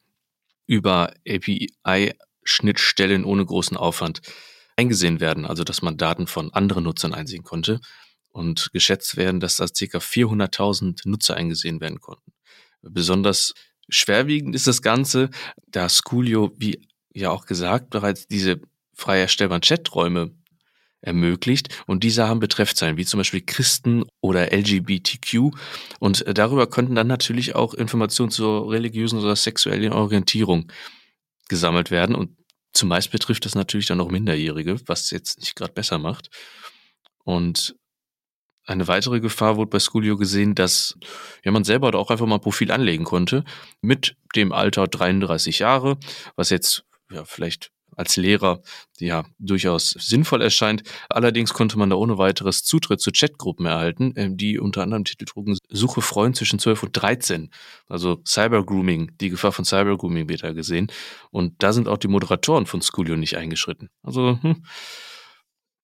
über 0.67 1.13
API 1.29 2.15
Schnittstellen 2.43 3.25
ohne 3.25 3.45
großen 3.45 3.77
Aufwand 3.77 4.21
eingesehen 4.77 5.21
werden, 5.21 5.47
also 5.47 5.65
dass 5.65 5.83
man 5.83 5.97
Daten 5.97 6.27
von 6.27 6.53
anderen 6.53 6.85
Nutzern 6.85 7.15
einsehen 7.15 7.45
konnte 7.45 7.81
und 8.31 8.71
geschätzt 8.73 9.17
werden, 9.17 9.41
dass 9.41 9.57
da 9.57 9.67
ca. 9.67 9.99
400.000 9.99 11.09
Nutzer 11.09 11.37
eingesehen 11.37 11.81
werden 11.81 12.01
konnten. 12.01 12.33
Besonders 12.83 13.55
schwerwiegend 13.89 14.55
ist 14.55 14.67
das 14.67 14.83
Ganze, 14.83 15.31
da 15.67 15.89
Schoolio, 15.89 16.53
wie 16.57 16.81
ja 17.13 17.31
auch 17.31 17.47
gesagt, 17.47 17.91
bereits 17.91 18.27
diese 18.27 18.61
frei 18.95 19.21
erstellbaren 19.21 19.63
Chaträume 19.63 20.33
ermöglicht 21.03 21.69
und 21.87 22.05
diese 22.05 22.29
haben 22.29 22.41
Betreffzeilen 22.41 22.97
wie 22.97 23.07
zum 23.07 23.19
Beispiel 23.19 23.41
Christen 23.41 24.05
oder 24.21 24.53
LGBTQ 24.53 25.51
und 25.99 26.25
darüber 26.27 26.67
könnten 26.67 26.95
dann 26.95 27.07
natürlich 27.07 27.55
auch 27.55 27.73
Informationen 27.73 28.31
zur 28.31 28.71
religiösen 28.71 29.19
oder 29.19 29.35
sexuellen 29.35 29.95
Orientierung 29.95 30.71
gesammelt 31.51 31.91
werden. 31.91 32.15
Und 32.15 32.39
zumeist 32.73 33.11
betrifft 33.11 33.45
das 33.45 33.55
natürlich 33.55 33.87
dann 33.87 34.01
auch 34.01 34.11
Minderjährige, 34.11 34.81
was 34.87 35.11
jetzt 35.11 35.41
nicht 35.41 35.55
gerade 35.57 35.75
besser 35.75 35.99
macht. 35.99 36.31
Und 37.25 37.77
eine 38.65 38.89
weitere 38.89 39.21
Gefahr 39.21 39.57
wurde 39.57 39.71
bei 39.71 39.81
Schoolio 39.81 40.17
gesehen, 40.17 40.55
dass 40.55 40.97
ja, 41.45 41.51
man 41.51 41.65
selber 41.65 41.91
da 41.91 41.99
auch 41.99 42.11
einfach 42.11 42.27
mal 42.27 42.37
ein 42.37 42.41
Profil 42.41 42.71
anlegen 42.71 43.05
konnte 43.05 43.45
mit 43.83 44.17
dem 44.37 44.53
Alter 44.53 44.87
33 44.87 45.59
Jahre, 45.59 45.99
was 46.37 46.51
jetzt 46.51 46.85
ja, 47.11 47.25
vielleicht 47.25 47.73
als 47.97 48.17
Lehrer 48.17 48.63
ja 48.99 49.25
durchaus 49.39 49.91
sinnvoll 49.91 50.43
erscheint. 50.43 50.83
Allerdings 51.09 51.53
konnte 51.53 51.79
man 51.79 51.91
da 51.91 51.97
ohne 51.97 52.19
weiteres 52.19 52.63
Zutritt 52.65 53.01
zu 53.01 53.11
Chatgruppen 53.13 53.67
erhalten, 53.67 54.13
ähm, 54.17 54.37
die 54.37 54.59
unter 54.59 54.83
anderem 54.83 55.05
Titel 55.05 55.25
trugen 55.25 55.57
Suche 55.69 56.03
Freund 56.03 56.37
zwischen 56.37 56.59
12 56.59 56.83
und 56.85 56.93
13. 56.93 57.51
Also 57.89 58.21
Cybergrooming, 58.27 59.13
die 59.21 59.31
Gefahr 59.31 59.53
von 59.53 59.65
Cybergrooming 59.65 60.29
wird 60.29 60.43
da 60.43 60.53
gesehen. 60.53 60.89
Und 61.31 61.63
da 61.63 61.73
sind 61.73 61.89
auch 61.89 61.99
die 61.99 62.09
Moderatoren 62.09 62.67
von 62.67 62.83
Schoolio 62.83 63.17
nicht 63.17 63.37
eingeschritten. 63.37 63.91
Also 64.03 64.39
hm, 64.41 64.65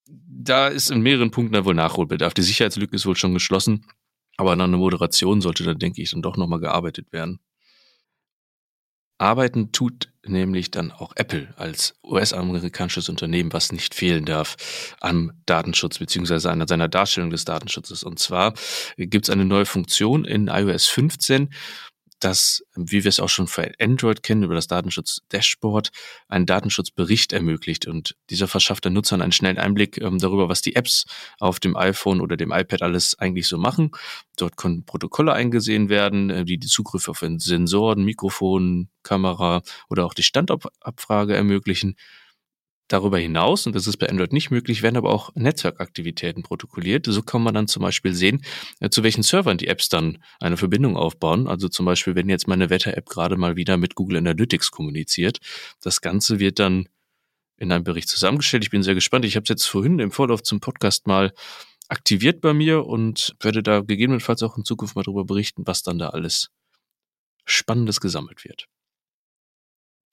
da 0.06 0.68
ist 0.68 0.90
in 0.90 1.00
mehreren 1.00 1.30
Punkten 1.30 1.54
da 1.54 1.64
wohl 1.64 1.74
Nachholbedarf. 1.74 2.34
Die 2.34 2.42
Sicherheitslücke 2.42 2.94
ist 2.94 3.06
wohl 3.06 3.16
schon 3.16 3.34
geschlossen. 3.34 3.86
Aber 4.36 4.52
an 4.52 4.60
einer 4.60 4.76
Moderation 4.76 5.40
sollte 5.40 5.64
da, 5.64 5.74
denke 5.74 6.02
ich, 6.02 6.10
dann 6.10 6.22
doch 6.22 6.36
nochmal 6.36 6.60
gearbeitet 6.60 7.12
werden. 7.12 7.40
Arbeiten 9.18 9.72
tut 9.72 10.12
nämlich 10.28 10.70
dann 10.70 10.92
auch 10.92 11.12
Apple 11.16 11.48
als 11.56 11.94
US-amerikanisches 12.04 13.08
Unternehmen, 13.08 13.52
was 13.52 13.72
nicht 13.72 13.94
fehlen 13.94 14.24
darf 14.24 14.56
am 15.00 15.32
Datenschutz 15.46 15.98
beziehungsweise 15.98 16.50
an 16.50 16.66
seiner 16.66 16.88
Darstellung 16.88 17.30
des 17.30 17.44
Datenschutzes. 17.44 18.02
Und 18.02 18.18
zwar 18.18 18.54
gibt 18.96 19.26
es 19.26 19.30
eine 19.30 19.44
neue 19.44 19.66
Funktion 19.66 20.24
in 20.24 20.48
iOS 20.48 20.86
15, 20.86 21.50
das, 22.20 22.62
wie 22.74 23.04
wir 23.04 23.08
es 23.08 23.20
auch 23.20 23.28
schon 23.28 23.46
für 23.46 23.70
Android 23.80 24.22
kennen, 24.22 24.42
über 24.42 24.54
das 24.54 24.68
Datenschutz-Dashboard 24.68 25.90
einen 26.28 26.46
Datenschutzbericht 26.46 27.32
ermöglicht. 27.32 27.86
Und 27.86 28.16
dieser 28.30 28.48
verschafft 28.48 28.84
den 28.84 28.94
Nutzern 28.94 29.22
einen 29.22 29.32
schnellen 29.32 29.58
Einblick 29.58 29.98
ähm, 29.98 30.18
darüber, 30.18 30.48
was 30.48 30.62
die 30.62 30.76
Apps 30.76 31.04
auf 31.38 31.60
dem 31.60 31.76
iPhone 31.76 32.20
oder 32.20 32.36
dem 32.36 32.52
iPad 32.52 32.82
alles 32.82 33.18
eigentlich 33.18 33.46
so 33.46 33.58
machen. 33.58 33.90
Dort 34.36 34.56
können 34.56 34.84
Protokolle 34.84 35.32
eingesehen 35.32 35.88
werden, 35.88 36.30
äh, 36.30 36.44
die 36.44 36.58
die 36.58 36.68
Zugriffe 36.68 37.10
auf 37.10 37.24
Sensoren, 37.38 38.04
Mikrofon, 38.04 38.88
Kamera 39.02 39.62
oder 39.88 40.06
auch 40.06 40.14
die 40.14 40.22
Standabfrage 40.22 41.34
ermöglichen. 41.34 41.96
Darüber 42.88 43.18
hinaus, 43.18 43.66
und 43.66 43.74
das 43.74 43.88
ist 43.88 43.96
bei 43.96 44.08
Android 44.08 44.32
nicht 44.32 44.52
möglich, 44.52 44.82
werden 44.82 44.96
aber 44.96 45.12
auch 45.12 45.34
Netzwerkaktivitäten 45.34 46.44
protokolliert. 46.44 47.06
So 47.06 47.20
kann 47.22 47.42
man 47.42 47.52
dann 47.52 47.66
zum 47.66 47.82
Beispiel 47.82 48.14
sehen, 48.14 48.42
äh, 48.78 48.90
zu 48.90 49.02
welchen 49.02 49.24
Servern 49.24 49.58
die 49.58 49.66
Apps 49.66 49.88
dann 49.88 50.18
eine 50.38 50.56
Verbindung 50.56 50.96
aufbauen. 50.96 51.48
Also 51.48 51.68
zum 51.68 51.84
Beispiel, 51.84 52.14
wenn 52.14 52.28
jetzt 52.28 52.46
meine 52.46 52.70
Wetter-App 52.70 53.08
gerade 53.08 53.36
mal 53.36 53.56
wieder 53.56 53.76
mit 53.76 53.96
Google 53.96 54.18
Analytics 54.18 54.70
kommuniziert. 54.70 55.38
Das 55.80 56.00
Ganze 56.00 56.38
wird 56.38 56.60
dann 56.60 56.88
in 57.56 57.72
einem 57.72 57.84
Bericht 57.84 58.08
zusammengestellt. 58.08 58.62
Ich 58.62 58.70
bin 58.70 58.82
sehr 58.82 58.94
gespannt. 58.94 59.24
Ich 59.24 59.34
habe 59.34 59.44
es 59.44 59.48
jetzt 59.48 59.64
vorhin 59.64 59.98
im 59.98 60.12
Vorlauf 60.12 60.42
zum 60.42 60.60
Podcast 60.60 61.06
mal 61.06 61.32
aktiviert 61.88 62.40
bei 62.40 62.52
mir 62.52 62.86
und 62.86 63.34
werde 63.40 63.62
da 63.62 63.80
gegebenenfalls 63.80 64.42
auch 64.42 64.56
in 64.56 64.64
Zukunft 64.64 64.96
mal 64.96 65.02
darüber 65.02 65.24
berichten, 65.24 65.66
was 65.66 65.82
dann 65.82 65.98
da 65.98 66.10
alles 66.10 66.50
Spannendes 67.44 68.00
gesammelt 68.00 68.44
wird. 68.44 68.68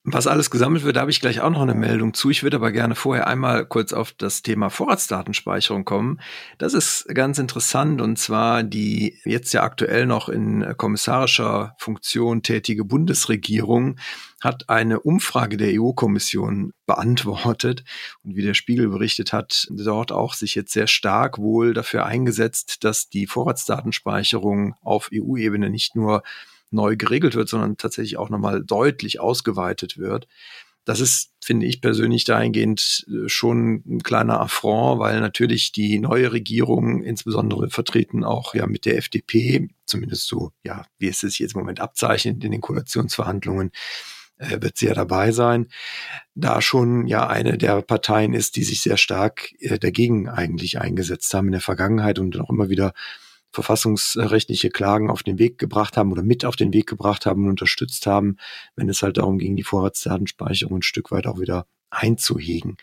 Was 0.06 0.28
alles 0.28 0.52
gesammelt 0.52 0.84
wird, 0.84 0.98
da 0.98 1.02
habe 1.02 1.12
ich 1.12 1.22
gleich 1.22 1.40
auch 1.40 1.50
noch 1.50 1.62
eine 1.62 1.76
Meldung 1.76 2.14
zu. 2.14 2.30
Ich 2.30 2.44
würde 2.44 2.58
aber 2.58 2.74
gerne 2.74 2.94
vorher 2.94 3.26
einmal 3.26 3.66
kurz 3.66 3.94
auf 3.94 4.12
das 4.12 4.42
Thema 4.42 4.70
Vorratsdatenspeicherung 4.70 5.86
kommen. 5.86 6.20
Das 6.58 6.74
ist 6.74 7.08
ganz 7.08 7.40
interessant 7.40 8.02
und 8.02 8.20
zwar 8.20 8.64
die 8.64 9.18
jetzt 9.24 9.54
ja 9.54 9.64
aktuell 9.64 10.06
noch 10.06 10.28
in 10.28 10.74
kommissarischer 10.76 11.76
Funktion 11.78 12.44
tätige 12.44 12.84
Bundesregierung 12.84 13.98
hat 14.42 14.68
eine 14.68 15.00
Umfrage 15.00 15.56
der 15.56 15.80
EU-Kommission 15.80 16.74
beantwortet 16.86 17.86
und 18.24 18.36
wie 18.36 18.42
der 18.42 18.56
Spiegel 18.56 18.90
berichtet 18.90 19.32
hat, 19.32 19.68
dort 19.70 20.12
auch 20.12 20.34
sich 20.34 20.54
jetzt 20.54 20.74
sehr 20.74 20.88
stark 20.88 21.38
wohl 21.38 21.74
dafür 21.74 22.06
eingesetzt, 22.06 22.84
dass 22.84 23.08
die 23.08 23.26
Vorratsdatenspeicherung 23.26 24.76
auf 24.82 25.10
EU-Ebene 25.14 25.70
nicht 25.70 25.96
nur 25.96 26.24
neu 26.74 26.96
geregelt 26.96 27.36
wird, 27.36 27.50
sondern 27.50 27.78
tatsächlich 27.78 28.18
auch 28.18 28.30
nochmal 28.30 28.64
deutlich 28.64 29.20
ausgeweitet 29.20 29.98
wird. 29.98 30.28
Das 30.86 31.00
ist, 31.00 31.32
finde 31.42 31.66
ich 31.66 31.80
persönlich 31.80 32.26
dahingehend 32.26 33.06
äh, 33.08 33.30
schon 33.30 33.84
ein 33.88 34.04
kleiner 34.04 34.42
Affront, 34.42 35.00
weil 35.00 35.22
natürlich 35.22 35.72
die 35.72 36.00
neue 36.00 36.34
Regierung, 36.34 37.02
insbesondere 37.04 37.70
vertreten 37.70 38.24
auch 38.26 38.54
ja 38.54 38.68
mit 38.68 38.86
der 38.86 38.98
FDP, 38.98 39.70
zumindest 39.86 40.28
so, 40.28 40.52
ja, 40.66 40.86
wie 40.98 41.08
es 41.08 41.20
sich 41.22 41.40
jetzt 41.40 41.56
im 41.56 41.62
Moment 41.62 41.80
abzeichnet 41.80 42.44
in 42.44 42.52
den 42.52 42.60
Koalitionsverhandlungen, 42.60 43.72
äh, 44.38 44.62
wird 44.62 44.78
sie 44.78 44.88
ja 44.88 44.94
dabei 44.94 45.32
sein, 45.32 45.68
da 46.36 46.62
schon 46.62 47.08
ja 47.08 47.28
eine 47.28 47.58
der 47.58 47.82
Parteien 47.82 48.34
ist, 48.34 48.56
die 48.58 48.64
sich 48.64 48.82
sehr 48.82 48.98
stark 48.98 49.54
äh, 49.60 49.80
dagegen 49.80 50.28
eigentlich 50.28 50.80
eingesetzt 50.80 51.34
haben 51.34 51.48
in 51.48 51.54
der 51.54 51.62
Vergangenheit 51.62 52.20
und 52.20 52.38
auch 52.40 52.50
immer 52.50 52.70
wieder 52.70 52.94
verfassungsrechtliche 53.54 54.70
Klagen 54.70 55.10
auf 55.10 55.24
den 55.24 55.40
Weg 55.40 55.60
gebracht 55.60 55.96
haben 55.96 56.12
oder 56.12 56.24
mit 56.24 56.44
auf 56.44 56.56
den 56.56 56.74
Weg 56.74 56.88
gebracht 56.88 57.26
haben 57.26 57.44
und 57.44 57.52
unterstützt 57.52 58.08
haben, 58.08 58.38
wenn 58.76 58.90
es 58.90 59.04
halt 59.04 59.18
darum 59.18 59.38
ging, 59.38 59.56
die 59.56 59.64
Vorratsdatenspeicherung 59.64 60.80
ein 60.80 60.82
Stück 60.82 61.12
weit 61.12 61.28
auch 61.28 61.40
wieder 61.40 61.68
einzuhegen. 61.90 62.78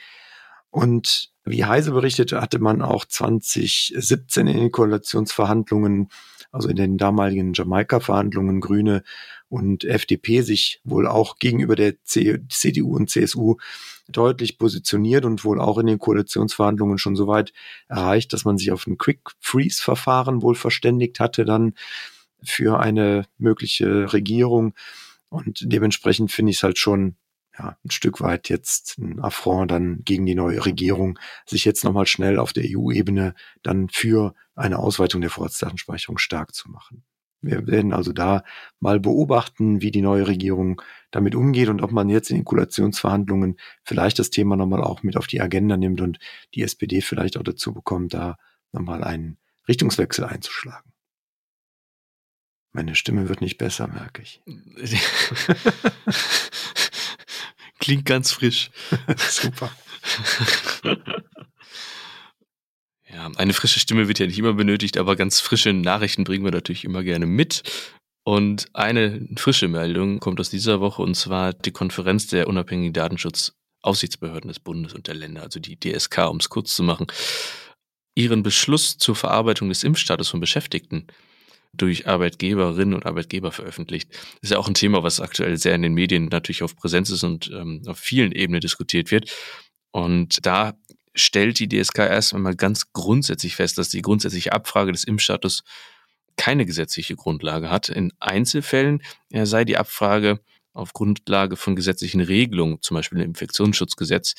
Und 0.70 1.32
wie 1.44 1.64
Heise 1.64 1.90
berichtete, 1.90 2.40
hatte 2.40 2.60
man 2.60 2.80
auch 2.80 3.04
2017 3.04 4.46
in 4.46 4.56
den 4.56 4.70
Koalitionsverhandlungen, 4.70 6.08
also 6.52 6.68
in 6.68 6.76
den 6.76 6.96
damaligen 6.96 7.52
Jamaika-Verhandlungen, 7.52 8.60
Grüne 8.60 9.02
und 9.48 9.84
FDP 9.84 10.42
sich 10.42 10.80
wohl 10.84 11.08
auch 11.08 11.36
gegenüber 11.38 11.74
der 11.74 11.94
CDU 12.04 12.94
und 12.94 13.10
CSU 13.10 13.56
deutlich 14.10 14.58
positioniert 14.58 15.24
und 15.24 15.44
wohl 15.44 15.60
auch 15.60 15.78
in 15.78 15.86
den 15.86 15.98
Koalitionsverhandlungen 15.98 16.98
schon 16.98 17.16
so 17.16 17.26
weit 17.26 17.52
erreicht, 17.88 18.32
dass 18.32 18.44
man 18.44 18.58
sich 18.58 18.72
auf 18.72 18.86
ein 18.86 18.98
Quick 18.98 19.20
Freeze 19.40 19.82
Verfahren 19.82 20.42
wohl 20.42 20.54
verständigt 20.54 21.20
hatte 21.20 21.44
dann 21.44 21.74
für 22.42 22.80
eine 22.80 23.26
mögliche 23.38 24.12
Regierung. 24.12 24.74
Und 25.28 25.60
dementsprechend 25.62 26.32
finde 26.32 26.50
ich 26.50 26.56
es 26.58 26.62
halt 26.62 26.78
schon 26.78 27.16
ja, 27.58 27.76
ein 27.84 27.90
Stück 27.90 28.20
weit 28.20 28.48
jetzt 28.48 28.98
ein 28.98 29.20
Affront 29.20 29.70
dann 29.70 30.02
gegen 30.04 30.24
die 30.26 30.34
neue 30.34 30.64
Regierung, 30.64 31.18
sich 31.46 31.64
jetzt 31.64 31.84
nochmal 31.84 32.06
schnell 32.06 32.38
auf 32.38 32.52
der 32.52 32.64
EU-Ebene 32.66 33.34
dann 33.62 33.88
für 33.88 34.34
eine 34.54 34.78
Ausweitung 34.78 35.20
der 35.20 35.30
Vorratsdatenspeicherung 35.30 36.18
stark 36.18 36.54
zu 36.54 36.70
machen. 36.70 37.04
Wir 37.42 37.66
werden 37.66 37.92
also 37.92 38.12
da 38.12 38.44
mal 38.80 39.00
beobachten, 39.00 39.80
wie 39.80 39.90
die 39.90 40.02
neue 40.02 40.26
Regierung 40.26 40.82
damit 41.10 41.34
umgeht 41.34 41.68
und 41.68 41.80
ob 41.80 41.90
man 41.90 42.08
jetzt 42.08 42.30
in 42.30 42.36
den 42.36 42.44
Koalitionsverhandlungen 42.44 43.56
vielleicht 43.82 44.18
das 44.18 44.30
Thema 44.30 44.56
nochmal 44.56 44.82
auch 44.82 45.02
mit 45.02 45.16
auf 45.16 45.26
die 45.26 45.40
Agenda 45.40 45.76
nimmt 45.76 46.00
und 46.00 46.18
die 46.54 46.62
SPD 46.62 47.00
vielleicht 47.00 47.38
auch 47.38 47.42
dazu 47.42 47.72
bekommt, 47.72 48.12
da 48.14 48.36
nochmal 48.72 49.02
einen 49.02 49.38
Richtungswechsel 49.68 50.24
einzuschlagen. 50.24 50.92
Meine 52.72 52.94
Stimme 52.94 53.28
wird 53.28 53.40
nicht 53.40 53.58
besser, 53.58 53.88
merke 53.88 54.22
ich. 54.22 54.42
Klingt 57.80 58.04
ganz 58.04 58.30
frisch. 58.32 58.70
Super. 59.16 59.70
Ja, 63.12 63.30
eine 63.36 63.52
frische 63.52 63.80
Stimme 63.80 64.08
wird 64.08 64.18
ja 64.18 64.26
nicht 64.26 64.38
immer 64.38 64.52
benötigt, 64.52 64.96
aber 64.96 65.16
ganz 65.16 65.40
frische 65.40 65.72
Nachrichten 65.72 66.24
bringen 66.24 66.44
wir 66.44 66.52
natürlich 66.52 66.84
immer 66.84 67.02
gerne 67.02 67.26
mit. 67.26 67.62
Und 68.24 68.68
eine 68.74 69.26
frische 69.36 69.66
Meldung 69.66 70.20
kommt 70.20 70.40
aus 70.40 70.50
dieser 70.50 70.80
Woche 70.80 71.02
und 71.02 71.16
zwar 71.16 71.52
die 71.52 71.72
Konferenz 71.72 72.26
der 72.28 72.46
unabhängigen 72.46 72.92
Datenschutzaufsichtsbehörden 72.92 74.48
des 74.48 74.60
Bundes 74.60 74.92
und 74.94 75.08
der 75.08 75.14
Länder, 75.14 75.42
also 75.42 75.58
die 75.58 75.78
DSK, 75.80 76.28
um 76.28 76.36
es 76.36 76.48
kurz 76.48 76.74
zu 76.76 76.82
machen, 76.82 77.06
ihren 78.14 78.42
Beschluss 78.42 78.98
zur 78.98 79.16
Verarbeitung 79.16 79.68
des 79.70 79.82
Impfstatus 79.82 80.28
von 80.28 80.40
Beschäftigten 80.40 81.06
durch 81.72 82.06
Arbeitgeberinnen 82.06 82.94
und 82.94 83.06
Arbeitgeber 83.06 83.52
veröffentlicht. 83.52 84.10
Das 84.12 84.42
ist 84.42 84.50
ja 84.50 84.58
auch 84.58 84.68
ein 84.68 84.74
Thema, 84.74 85.02
was 85.02 85.20
aktuell 85.20 85.56
sehr 85.56 85.74
in 85.74 85.82
den 85.82 85.94
Medien 85.94 86.26
natürlich 86.26 86.62
auf 86.62 86.76
Präsenz 86.76 87.10
ist 87.10 87.24
und 87.24 87.50
ähm, 87.52 87.82
auf 87.86 87.98
vielen 87.98 88.32
Ebenen 88.32 88.60
diskutiert 88.60 89.10
wird. 89.10 89.30
Und 89.92 90.44
da 90.44 90.74
stellt 91.14 91.58
die 91.58 91.68
DSK 91.68 91.98
erst 91.98 92.34
einmal 92.34 92.56
ganz 92.56 92.92
grundsätzlich 92.92 93.56
fest, 93.56 93.78
dass 93.78 93.88
die 93.88 94.02
grundsätzliche 94.02 94.52
Abfrage 94.52 94.92
des 94.92 95.04
Impfstatus 95.04 95.64
keine 96.36 96.64
gesetzliche 96.64 97.16
Grundlage 97.16 97.70
hat. 97.70 97.88
In 97.88 98.12
Einzelfällen 98.18 99.02
sei 99.30 99.64
die 99.64 99.76
Abfrage 99.76 100.40
auf 100.72 100.92
Grundlage 100.92 101.56
von 101.56 101.76
gesetzlichen 101.76 102.20
Regelungen, 102.20 102.80
zum 102.80 102.94
Beispiel 102.94 103.18
im 103.18 103.24
Infektionsschutzgesetz, 103.24 104.34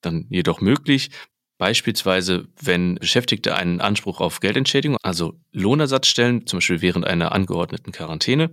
dann 0.00 0.26
jedoch 0.30 0.60
möglich. 0.60 1.10
Beispielsweise, 1.58 2.48
wenn 2.60 2.96
Beschäftigte 2.96 3.54
einen 3.54 3.80
Anspruch 3.80 4.20
auf 4.20 4.40
Geldentschädigung, 4.40 4.96
also 5.02 5.38
Lohnersatz 5.52 6.08
stellen, 6.08 6.46
zum 6.46 6.56
Beispiel 6.56 6.82
während 6.82 7.06
einer 7.06 7.32
angeordneten 7.32 7.92
Quarantäne. 7.92 8.50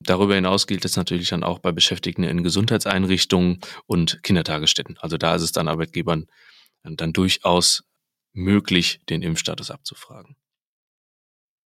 Darüber 0.00 0.34
hinaus 0.34 0.66
gilt 0.66 0.84
es 0.84 0.96
natürlich 0.96 1.28
dann 1.28 1.44
auch 1.44 1.60
bei 1.60 1.70
Beschäftigten 1.70 2.24
in 2.24 2.42
Gesundheitseinrichtungen 2.42 3.60
und 3.86 4.22
Kindertagesstätten. 4.24 4.98
Also 4.98 5.16
da 5.16 5.36
ist 5.36 5.42
es 5.42 5.52
dann 5.52 5.68
Arbeitgebern 5.68 6.26
dann 6.84 7.12
durchaus 7.12 7.84
möglich, 8.32 9.00
den 9.08 9.22
Impfstatus 9.22 9.70
abzufragen. 9.70 10.36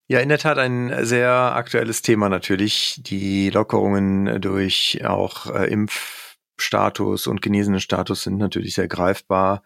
Ja, 0.10 0.20
in 0.20 0.30
der 0.30 0.38
Tat 0.38 0.58
ein 0.58 1.06
sehr 1.06 1.30
aktuelles 1.32 2.02
Thema 2.02 2.30
natürlich. 2.30 3.02
Die 3.04 3.50
Lockerungen 3.50 4.40
durch 4.40 5.02
auch 5.04 5.48
äh, 5.48 5.66
Impfstatus 5.70 7.28
und 7.28 7.42
Genesenenstatus 7.42 8.24
sind 8.24 8.38
natürlich 8.38 8.76
sehr 8.76 8.88
greifbar. 8.88 9.64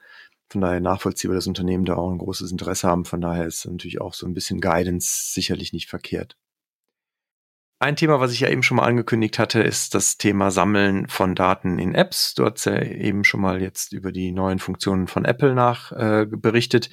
Von 0.51 0.61
daher 0.61 0.79
nachvollziehbar, 0.79 1.35
dass 1.35 1.47
Unternehmen 1.47 1.85
da 1.85 1.95
auch 1.95 2.11
ein 2.11 2.17
großes 2.17 2.51
Interesse 2.51 2.87
haben. 2.87 3.05
Von 3.05 3.21
daher 3.21 3.45
ist 3.45 3.65
natürlich 3.65 4.01
auch 4.01 4.15
so 4.15 4.25
ein 4.25 4.33
bisschen 4.33 4.61
Guidance 4.61 5.31
sicherlich 5.33 5.73
nicht 5.73 5.89
verkehrt. 5.89 6.35
Ein 7.81 7.95
Thema, 7.95 8.19
was 8.19 8.31
ich 8.31 8.41
ja 8.41 8.49
eben 8.49 8.61
schon 8.61 8.77
mal 8.77 8.85
angekündigt 8.85 9.39
hatte, 9.39 9.59
ist 9.59 9.95
das 9.95 10.19
Thema 10.19 10.51
Sammeln 10.51 11.07
von 11.07 11.33
Daten 11.33 11.79
in 11.79 11.95
Apps. 11.95 12.35
Du 12.35 12.45
hast 12.45 12.65
ja 12.65 12.79
eben 12.79 13.23
schon 13.23 13.41
mal 13.41 13.59
jetzt 13.59 13.91
über 13.91 14.11
die 14.11 14.31
neuen 14.31 14.59
Funktionen 14.59 15.07
von 15.07 15.25
Apple 15.25 15.55
nach 15.55 15.91
äh, 15.91 16.27
berichtet. 16.29 16.91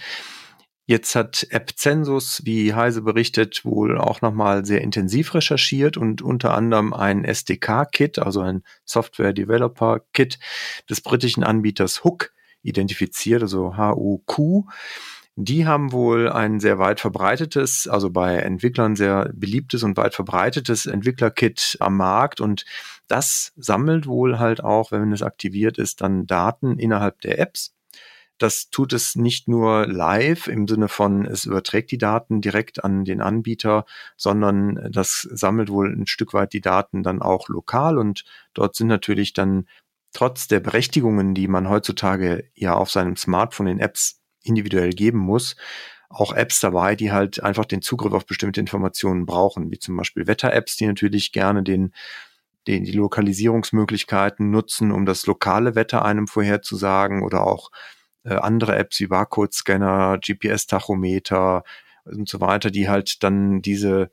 Jetzt 0.87 1.15
hat 1.15 1.47
App 1.51 1.73
Census, 1.77 2.41
wie 2.47 2.73
Heise 2.73 3.03
berichtet, 3.03 3.67
wohl 3.67 3.99
auch 3.99 4.23
nochmal 4.23 4.65
sehr 4.65 4.81
intensiv 4.81 5.35
recherchiert 5.35 5.99
und 5.99 6.23
unter 6.23 6.55
anderem 6.55 6.95
ein 6.95 7.23
SDK-Kit, 7.23 8.19
also 8.19 8.41
ein 8.41 8.63
Software 8.87 9.35
Developer 9.35 10.01
Kit 10.15 10.39
des 10.89 11.03
britischen 11.03 11.45
Anbieters 11.45 12.03
Hook 12.03 12.33
identifiziert, 12.63 13.43
also 13.43 13.77
HUQ 13.77 14.65
Die 15.41 15.69
haben 15.69 15.93
wohl 15.93 16.29
ein 16.29 16.59
sehr 16.59 16.81
weit 16.81 16.99
verbreitetes, 16.99 17.87
also 17.87 18.11
bei 18.11 18.39
Entwicklern 18.39 18.97
sehr 18.97 19.31
beliebtes 19.33 19.85
und 19.85 19.97
weit 19.97 20.17
verbreitetes 20.17 20.87
Entwicklerkit 20.87 21.77
am 21.79 21.97
Markt 21.97 22.41
und 22.41 22.65
das 23.07 23.53
sammelt 23.57 24.09
wohl 24.09 24.41
halt 24.41 24.65
auch, 24.65 24.91
wenn 24.91 25.13
es 25.13 25.23
aktiviert 25.23 25.79
ist, 25.79 26.01
dann 26.01 26.27
Daten 26.27 26.81
innerhalb 26.81 27.21
der 27.21 27.39
Apps. 27.39 27.73
Das 28.39 28.71
tut 28.71 28.93
es 28.93 29.15
nicht 29.15 29.47
nur 29.47 29.87
live 29.87 30.49
im 30.49 30.67
Sinne 30.67 30.89
von, 30.89 31.25
es 31.25 31.45
überträgt 31.45 31.93
die 31.93 31.99
Daten 31.99 32.41
direkt 32.41 32.83
an 32.83 33.05
den 33.05 33.21
Anbieter, 33.21 33.85
sondern 34.17 34.91
das 34.91 35.23
sammelt 35.31 35.71
wohl 35.71 35.95
ein 35.95 36.09
Stück 36.09 36.35
weit 36.35 36.53
die 36.53 36.61
Daten 36.61 37.05
dann 37.05 37.23
auch 37.23 37.49
lokal 37.49 37.99
und 37.99 38.25
dort 38.55 38.75
sind 38.75 38.89
natürlich 38.89 39.35
dann 39.35 39.69
trotz 40.13 40.49
der 40.49 40.59
Berechtigungen, 40.59 41.35
die 41.35 41.47
man 41.47 41.69
heutzutage 41.69 42.51
ja 42.57 42.75
auf 42.75 42.91
seinem 42.91 43.15
Smartphone 43.15 43.69
in 43.69 43.79
Apps 43.79 44.18
individuell 44.49 44.91
geben 44.91 45.19
muss, 45.19 45.57
auch 46.09 46.33
Apps 46.33 46.61
dabei, 46.61 46.97
die 46.97 47.13
halt 47.13 47.43
einfach 47.43 47.67
den 47.67 47.83
Zugriff 47.83 48.13
auf 48.13 48.27
bestimmte 48.27 48.61
Informationen 48.61 49.27
brauchen, 49.27 49.71
wie 49.71 49.79
zum 49.79 49.97
Beispiel 49.97 50.27
Wetter-Apps, 50.27 50.77
die 50.77 50.87
natürlich 50.87 51.33
gerne 51.33 51.63
den 51.63 51.93
den, 52.69 52.85
die 52.85 52.93
Lokalisierungsmöglichkeiten 52.93 54.51
nutzen, 54.51 54.93
um 54.93 55.07
das 55.07 55.27
lokale 55.27 55.75
Wetter 55.75 56.05
einem 56.05 56.29
vorherzusagen 56.29 57.23
oder 57.23 57.47
auch 57.47 57.71
äh, 58.25 58.35
andere 58.35 58.77
Apps 58.77 59.01
wie 59.01 59.07
Barcode-Scanner, 59.07 60.19
GPS-Tachometer 60.19 61.65
und 62.05 62.29
so 62.29 62.41
weiter, 62.41 62.71
die 62.71 62.89
halt 62.89 63.23
dann 63.23 63.63
diese 63.63 64.11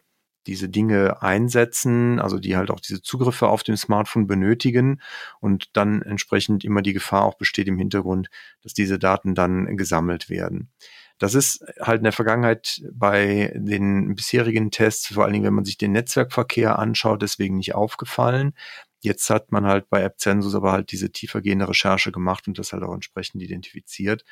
diese 0.47 0.69
Dinge 0.69 1.21
einsetzen, 1.21 2.19
also 2.19 2.39
die 2.39 2.55
halt 2.55 2.71
auch 2.71 2.79
diese 2.79 3.01
Zugriffe 3.01 3.47
auf 3.47 3.63
dem 3.63 3.77
Smartphone 3.77 4.27
benötigen 4.27 5.01
und 5.39 5.75
dann 5.75 6.01
entsprechend 6.01 6.63
immer 6.63 6.81
die 6.81 6.93
Gefahr 6.93 7.23
auch 7.23 7.35
besteht 7.35 7.67
im 7.67 7.77
Hintergrund, 7.77 8.29
dass 8.61 8.73
diese 8.73 8.99
Daten 8.99 9.35
dann 9.35 9.77
gesammelt 9.77 10.29
werden. 10.29 10.69
Das 11.17 11.33
ist 11.33 11.63
halt 11.79 11.99
in 11.99 12.03
der 12.03 12.11
Vergangenheit 12.11 12.81
bei 12.91 13.53
den 13.55 14.15
bisherigen 14.15 14.69
Tests, 14.69 15.07
vor 15.13 15.23
allen 15.23 15.33
Dingen, 15.33 15.45
wenn 15.45 15.53
man 15.53 15.65
sich 15.65 15.77
den 15.77 15.93
Netzwerkverkehr 15.93 16.77
anschaut, 16.77 17.21
deswegen 17.21 17.55
nicht 17.55 17.73
aufgefallen. 17.73 18.53
Jetzt 18.99 19.29
hat 19.29 19.51
man 19.51 19.65
halt 19.65 19.89
bei 19.89 20.03
AppCensus 20.03 20.55
aber 20.55 20.71
halt 20.73 20.91
diese 20.91 21.11
tiefergehende 21.11 21.69
Recherche 21.69 22.11
gemacht 22.11 22.47
und 22.47 22.59
das 22.59 22.73
halt 22.73 22.83
auch 22.83 22.93
entsprechend 22.93 23.41
identifiziert. 23.41 24.25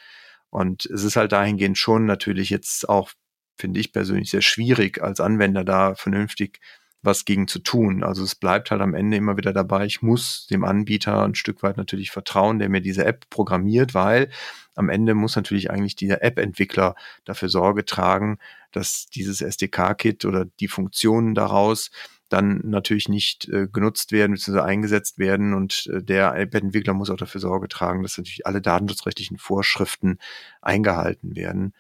Und 0.50 0.86
es 0.86 1.04
ist 1.04 1.16
halt 1.16 1.32
dahingehend 1.32 1.78
schon 1.78 2.06
natürlich 2.06 2.50
jetzt 2.50 2.88
auch, 2.90 3.12
finde 3.56 3.80
ich 3.80 3.92
persönlich, 3.94 4.32
sehr 4.32 4.42
schwierig 4.42 5.02
als 5.02 5.20
Anwender 5.20 5.64
da 5.64 5.96
vernünftig 5.96 6.60
was 7.04 7.26
gegen 7.26 7.48
zu 7.48 7.60
tun. 7.60 8.04
Also 8.04 8.24
es 8.24 8.34
bleibt 8.34 8.72
halt 8.72 8.82
am 8.82 8.94
Ende 8.94 9.18
immer 9.18 9.36
wieder 9.38 9.52
dabei, 9.52 9.86
ich 9.86 10.02
muss 10.02 10.48
dem 10.48 10.64
Anbieter 10.64 11.24
ein 11.24 11.36
Stück 11.36 11.62
weit 11.62 11.78
natürlich 11.78 12.12
vertrauen, 12.12 12.60
der 12.60 12.70
mir 12.70 12.82
diese 12.82 13.06
App 13.06 13.30
programmiert, 13.30 13.94
weil 13.94 14.30
am 14.74 14.90
Ende 14.90 15.14
muss 15.14 15.36
natürlich 15.36 15.70
eigentlich 15.70 15.98
der 15.98 16.24
App-Entwickler 16.24 16.96
dafür 17.26 17.50
Sorge 17.50 17.86
tragen, 17.86 18.40
dass 18.72 19.08
dieses 19.08 19.42
SDK-Kit 19.42 20.26
oder 20.26 20.46
die 20.46 20.70
Funktionen 20.70 21.36
daraus 21.36 21.92
dann 22.30 22.62
natürlich 22.64 23.10
nicht 23.10 23.48
äh, 23.50 23.68
genutzt 23.72 24.12
werden 24.12 24.34
bzw. 24.34 24.62
eingesetzt 24.62 25.20
werden 25.20 25.54
und 25.54 25.88
äh, 25.94 26.02
der 26.02 26.34
App-Entwickler 26.36 26.94
muss 26.94 27.10
auch 27.10 27.18
dafür 27.18 27.42
Sorge 27.42 27.68
tragen, 27.68 28.02
dass 28.02 28.18
natürlich 28.18 28.48
alle 28.48 28.62
datenschutzrechtlichen 28.62 29.38
Vorschriften 29.38 30.18
eingehalten 30.62 31.36
werden. 31.36 31.74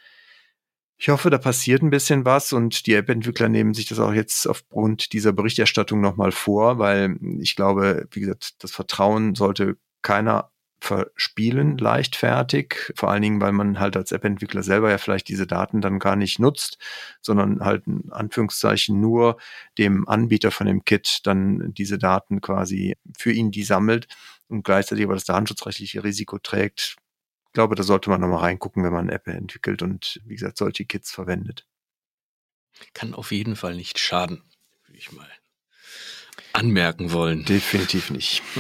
Ich 1.03 1.09
hoffe, 1.09 1.29
da 1.29 1.37
passiert 1.37 1.83
ein 1.83 1.89
bisschen 1.89 2.23
was 2.23 2.53
und 2.53 2.87
die 2.87 2.93
App-Entwickler 2.93 3.49
nehmen 3.49 3.73
sich 3.73 3.87
das 3.87 3.99
auch 3.99 4.13
jetzt 4.13 4.47
aufgrund 4.47 5.11
dieser 5.11 5.33
Berichterstattung 5.33 5.99
nochmal 5.99 6.31
vor, 6.31 6.79
weil 6.79 7.17
ich 7.41 7.57
glaube, 7.57 8.07
wie 8.11 8.21
gesagt, 8.21 8.63
das 8.63 8.71
Vertrauen 8.71 9.35
sollte 9.35 9.75
keiner 10.01 10.49
verspielen 10.79 11.77
leichtfertig, 11.77 12.93
vor 12.95 13.11
allen 13.11 13.21
Dingen, 13.21 13.41
weil 13.41 13.51
man 13.51 13.81
halt 13.81 13.97
als 13.97 14.13
App-Entwickler 14.13 14.63
selber 14.63 14.91
ja 14.91 14.97
vielleicht 14.97 15.27
diese 15.27 15.45
Daten 15.45 15.81
dann 15.81 15.99
gar 15.99 16.15
nicht 16.15 16.39
nutzt, 16.39 16.77
sondern 17.19 17.59
halt 17.65 17.85
in 17.85 18.09
Anführungszeichen 18.09 18.97
nur 18.97 19.35
dem 19.77 20.07
Anbieter 20.07 20.51
von 20.51 20.67
dem 20.67 20.85
Kit 20.85 21.19
dann 21.25 21.73
diese 21.73 21.97
Daten 21.97 22.39
quasi 22.39 22.95
für 23.17 23.33
ihn 23.33 23.51
die 23.51 23.63
sammelt 23.63 24.07
und 24.47 24.63
gleichzeitig 24.63 25.03
aber 25.03 25.15
das 25.15 25.25
datenschutzrechtliche 25.25 26.05
Risiko 26.05 26.39
trägt. 26.39 26.95
Ich 27.53 27.55
glaube, 27.55 27.75
da 27.75 27.83
sollte 27.83 28.09
man 28.09 28.19
nochmal 28.19 28.39
reingucken, 28.39 28.83
wenn 28.83 28.91
man 28.91 29.03
eine 29.03 29.11
App 29.11 29.27
entwickelt 29.27 29.83
und 29.83 30.19
wie 30.25 30.33
gesagt 30.33 30.57
solche 30.57 30.85
Kits 30.85 31.11
verwendet. 31.11 31.67
Kann 32.95 33.13
auf 33.13 33.31
jeden 33.31 33.55
Fall 33.55 33.75
nicht 33.75 33.99
schaden, 33.99 34.41
würde 34.87 34.97
ich 34.97 35.11
mal 35.11 35.29
anmerken 36.53 37.11
wollen. 37.11 37.45
Definitiv 37.45 38.09
nicht. 38.09 38.41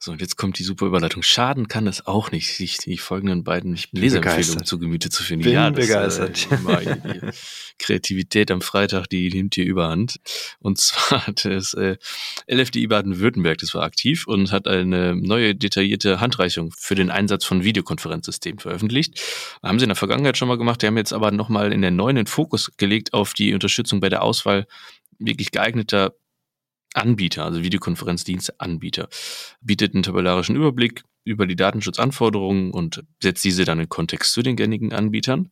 So, 0.00 0.12
und 0.12 0.20
jetzt 0.20 0.36
kommt 0.36 0.58
die 0.58 0.62
super 0.62 0.86
Überleitung. 0.86 1.22
Schaden 1.22 1.66
kann 1.66 1.88
es 1.88 2.06
auch 2.06 2.30
nicht, 2.30 2.54
sich 2.54 2.78
die 2.78 2.98
folgenden 2.98 3.42
beiden 3.42 3.76
Leserempfehlungen 3.90 4.64
zu 4.64 4.78
Gemüte 4.78 5.10
zu 5.10 5.24
finden. 5.24 5.44
Bin 5.44 5.54
ja, 5.54 5.70
das, 5.70 5.86
begeistert. 5.86 6.48
Äh, 6.52 7.32
Kreativität 7.80 8.52
am 8.52 8.60
Freitag, 8.60 9.08
die 9.08 9.28
nimmt 9.28 9.56
hier 9.56 9.64
überhand. 9.64 10.20
Und 10.60 10.78
zwar 10.78 11.26
hat 11.26 11.44
es 11.44 11.74
äh, 11.74 11.96
LFDI 12.48 12.86
Baden-Württemberg, 12.86 13.58
das 13.58 13.74
war 13.74 13.82
aktiv 13.82 14.28
und 14.28 14.52
hat 14.52 14.68
eine 14.68 15.16
neue 15.16 15.56
detaillierte 15.56 16.20
Handreichung 16.20 16.72
für 16.78 16.94
den 16.94 17.10
Einsatz 17.10 17.44
von 17.44 17.64
Videokonferenzsystemen 17.64 18.60
veröffentlicht. 18.60 19.20
Haben 19.64 19.80
sie 19.80 19.84
in 19.84 19.90
der 19.90 19.96
Vergangenheit 19.96 20.36
schon 20.36 20.46
mal 20.46 20.58
gemacht. 20.58 20.80
Die 20.80 20.86
haben 20.86 20.96
jetzt 20.96 21.12
aber 21.12 21.32
nochmal 21.32 21.72
in 21.72 21.82
der 21.82 21.90
neuen 21.90 22.14
den 22.14 22.26
Fokus 22.26 22.70
gelegt 22.76 23.14
auf 23.14 23.32
die 23.32 23.52
Unterstützung 23.52 23.98
bei 23.98 24.08
der 24.08 24.22
Auswahl 24.22 24.66
wirklich 25.18 25.50
geeigneter 25.50 26.14
Anbieter, 26.98 27.44
also 27.44 27.62
Videokonferenzdienstanbieter, 27.62 29.08
bietet 29.60 29.94
einen 29.94 30.02
tabellarischen 30.02 30.56
Überblick 30.56 31.04
über 31.24 31.46
die 31.46 31.56
Datenschutzanforderungen 31.56 32.72
und 32.72 33.04
setzt 33.22 33.44
diese 33.44 33.64
dann 33.64 33.80
in 33.80 33.88
Kontext 33.88 34.32
zu 34.32 34.42
den 34.42 34.56
gängigen 34.56 34.92
Anbietern. 34.92 35.50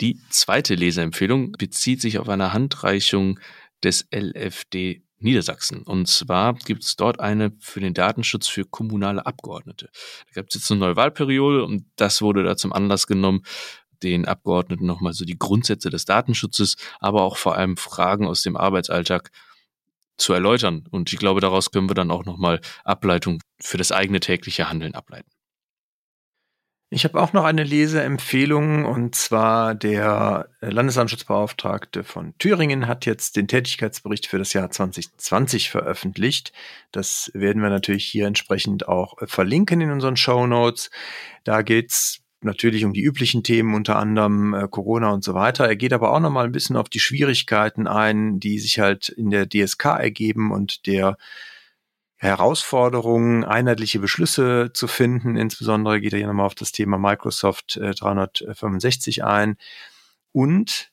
Die 0.00 0.18
zweite 0.30 0.74
Leseempfehlung 0.74 1.52
bezieht 1.52 2.00
sich 2.00 2.18
auf 2.18 2.28
eine 2.28 2.52
Handreichung 2.52 3.38
des 3.82 4.06
LFD 4.10 5.02
Niedersachsen. 5.18 5.82
Und 5.82 6.08
zwar 6.08 6.54
gibt 6.54 6.82
es 6.82 6.96
dort 6.96 7.20
eine 7.20 7.52
für 7.60 7.80
den 7.80 7.92
Datenschutz 7.92 8.48
für 8.48 8.64
kommunale 8.64 9.26
Abgeordnete. 9.26 9.90
Da 10.28 10.40
gab 10.40 10.48
es 10.48 10.54
jetzt 10.54 10.70
eine 10.70 10.80
neue 10.80 10.96
Wahlperiode 10.96 11.64
und 11.64 11.84
das 11.96 12.22
wurde 12.22 12.42
da 12.42 12.56
zum 12.56 12.72
Anlass 12.72 13.06
genommen, 13.06 13.42
den 14.02 14.24
Abgeordneten 14.24 14.86
nochmal 14.86 15.12
so 15.12 15.26
die 15.26 15.38
Grundsätze 15.38 15.90
des 15.90 16.06
Datenschutzes, 16.06 16.76
aber 17.00 17.22
auch 17.22 17.36
vor 17.36 17.56
allem 17.56 17.76
Fragen 17.76 18.26
aus 18.26 18.40
dem 18.42 18.56
Arbeitsalltag 18.56 19.30
zu 20.20 20.32
erläutern. 20.32 20.84
Und 20.90 21.12
ich 21.12 21.18
glaube, 21.18 21.40
daraus 21.40 21.70
können 21.70 21.90
wir 21.90 21.94
dann 21.94 22.10
auch 22.10 22.24
nochmal 22.24 22.60
Ableitung 22.84 23.40
für 23.60 23.78
das 23.78 23.92
eigene 23.92 24.20
tägliche 24.20 24.68
Handeln 24.68 24.94
ableiten. 24.94 25.30
Ich 26.92 27.04
habe 27.04 27.20
auch 27.22 27.32
noch 27.32 27.44
eine 27.44 27.62
Leseempfehlung 27.62 28.84
und 28.84 29.14
zwar 29.14 29.76
der 29.76 30.48
Landesdatenschutzbeauftragte 30.60 32.02
von 32.02 32.36
Thüringen 32.38 32.88
hat 32.88 33.06
jetzt 33.06 33.36
den 33.36 33.46
Tätigkeitsbericht 33.46 34.26
für 34.26 34.38
das 34.38 34.52
Jahr 34.54 34.68
2020 34.68 35.70
veröffentlicht. 35.70 36.52
Das 36.90 37.30
werden 37.32 37.62
wir 37.62 37.70
natürlich 37.70 38.06
hier 38.06 38.26
entsprechend 38.26 38.88
auch 38.88 39.14
verlinken 39.28 39.80
in 39.80 39.92
unseren 39.92 40.16
Show 40.16 40.48
Notes. 40.48 40.90
Da 41.44 41.62
geht's 41.62 42.24
natürlich 42.42 42.84
um 42.84 42.92
die 42.92 43.02
üblichen 43.02 43.42
Themen, 43.42 43.74
unter 43.74 43.96
anderem 43.96 44.54
äh, 44.54 44.68
Corona 44.68 45.10
und 45.10 45.24
so 45.24 45.34
weiter. 45.34 45.66
Er 45.66 45.76
geht 45.76 45.92
aber 45.92 46.12
auch 46.12 46.20
noch 46.20 46.30
mal 46.30 46.44
ein 46.44 46.52
bisschen 46.52 46.76
auf 46.76 46.88
die 46.88 47.00
Schwierigkeiten 47.00 47.86
ein, 47.86 48.40
die 48.40 48.58
sich 48.58 48.78
halt 48.78 49.08
in 49.08 49.30
der 49.30 49.48
DSK 49.48 49.86
ergeben 49.86 50.50
und 50.50 50.86
der 50.86 51.16
Herausforderung, 52.16 53.44
einheitliche 53.44 53.98
Beschlüsse 53.98 54.72
zu 54.74 54.88
finden. 54.88 55.36
Insbesondere 55.36 56.02
geht 56.02 56.12
er 56.12 56.18
hier 56.18 56.26
nochmal 56.26 56.46
auf 56.46 56.54
das 56.54 56.70
Thema 56.70 56.98
Microsoft 56.98 57.78
äh, 57.78 57.94
365 57.94 59.24
ein. 59.24 59.56
Und, 60.32 60.90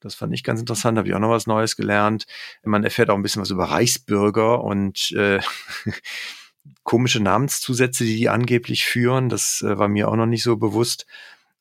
das 0.00 0.14
fand 0.14 0.34
ich 0.34 0.44
ganz 0.44 0.60
interessant, 0.60 0.98
habe 0.98 1.08
ich 1.08 1.14
auch 1.14 1.18
noch 1.18 1.30
was 1.30 1.46
Neues 1.46 1.76
gelernt, 1.76 2.26
man 2.62 2.84
erfährt 2.84 3.08
auch 3.08 3.16
ein 3.16 3.22
bisschen 3.22 3.40
was 3.40 3.50
über 3.50 3.64
Reichsbürger 3.64 4.62
und 4.62 5.12
äh, 5.12 5.40
komische 6.82 7.20
Namenszusätze, 7.20 8.04
die 8.04 8.16
die 8.16 8.28
angeblich 8.28 8.84
führen. 8.84 9.28
Das 9.28 9.62
äh, 9.62 9.78
war 9.78 9.88
mir 9.88 10.08
auch 10.08 10.16
noch 10.16 10.26
nicht 10.26 10.42
so 10.42 10.56
bewusst. 10.56 11.06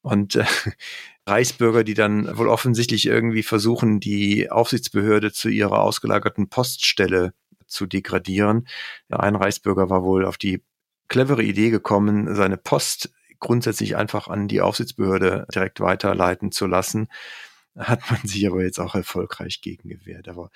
Und 0.02 0.36
äh, 0.36 0.46
Reichsbürger, 1.28 1.84
die 1.84 1.96
dann 1.96 2.38
wohl 2.38 2.48
offensichtlich 2.48 3.08
irgendwie 3.08 3.44
versuchen, 3.44 4.00
die 4.00 4.52
Aufsichtsbehörde 4.52 5.32
zu 5.32 5.50
ihrer 5.50 5.82
ausgelagerten 5.82 6.50
Poststelle 6.50 7.34
zu 7.66 7.88
degradieren. 7.88 8.68
Ein 9.10 9.36
Reichsbürger 9.36 9.90
war 9.90 10.04
wohl 10.04 10.26
auf 10.26 10.38
die 10.38 10.64
clevere 11.08 11.44
Idee 11.44 11.72
gekommen, 11.72 12.36
seine 12.36 12.58
Post 12.58 13.12
grundsätzlich 13.40 13.96
einfach 13.96 14.28
an 14.28 14.48
die 14.48 14.62
Aufsichtsbehörde 14.62 15.48
direkt 15.54 15.80
weiterleiten 15.80 16.52
zu 16.52 16.68
lassen. 16.68 17.08
Hat 17.76 18.10
man 18.10 18.22
sich 18.24 18.48
aber 18.48 18.64
jetzt 18.64 18.80
auch 18.80 18.96
erfolgreich 18.96 19.62
gegen 19.62 19.90
gewehrt. 19.90 20.28
Aber 20.28 20.50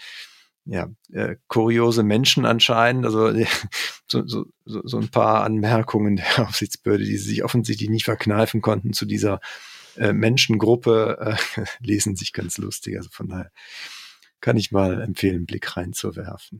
ja, 0.69 0.87
äh, 1.11 1.35
kuriose 1.47 2.03
Menschen 2.03 2.45
anscheinend, 2.45 3.05
also 3.05 3.33
so, 4.07 4.25
so, 4.25 4.45
so, 4.65 4.97
ein 4.97 5.09
paar 5.09 5.43
Anmerkungen 5.43 6.17
der 6.17 6.39
Aufsichtsbehörde, 6.47 7.03
die 7.03 7.17
sie 7.17 7.29
sich 7.29 7.43
offensichtlich 7.43 7.89
nicht 7.89 8.05
verkneifen 8.05 8.61
konnten 8.61 8.93
zu 8.93 9.05
dieser 9.05 9.39
äh, 9.97 10.13
Menschengruppe, 10.13 11.37
äh, 11.55 11.65
lesen 11.79 12.15
sich 12.15 12.33
ganz 12.33 12.59
lustig. 12.59 12.97
Also 12.97 13.09
von 13.11 13.29
daher 13.29 13.51
kann 14.41 14.57
ich 14.57 14.71
mal 14.71 15.01
empfehlen, 15.01 15.37
einen 15.37 15.45
Blick 15.47 15.75
reinzuwerfen. 15.75 16.59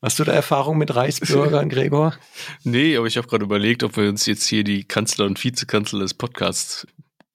Hast 0.00 0.18
du 0.20 0.24
da 0.24 0.32
Erfahrung 0.32 0.78
mit 0.78 0.94
Reichsbürgern, 0.94 1.68
Gregor? 1.68 2.16
nee, 2.62 2.96
aber 2.96 3.06
ich 3.06 3.16
habe 3.16 3.26
gerade 3.26 3.44
überlegt, 3.44 3.82
ob 3.82 3.96
wir 3.96 4.08
uns 4.08 4.24
jetzt 4.26 4.46
hier 4.46 4.62
die 4.62 4.84
Kanzler 4.84 5.26
und 5.26 5.42
Vizekanzler 5.42 6.00
des 6.00 6.14
Podcasts 6.14 6.86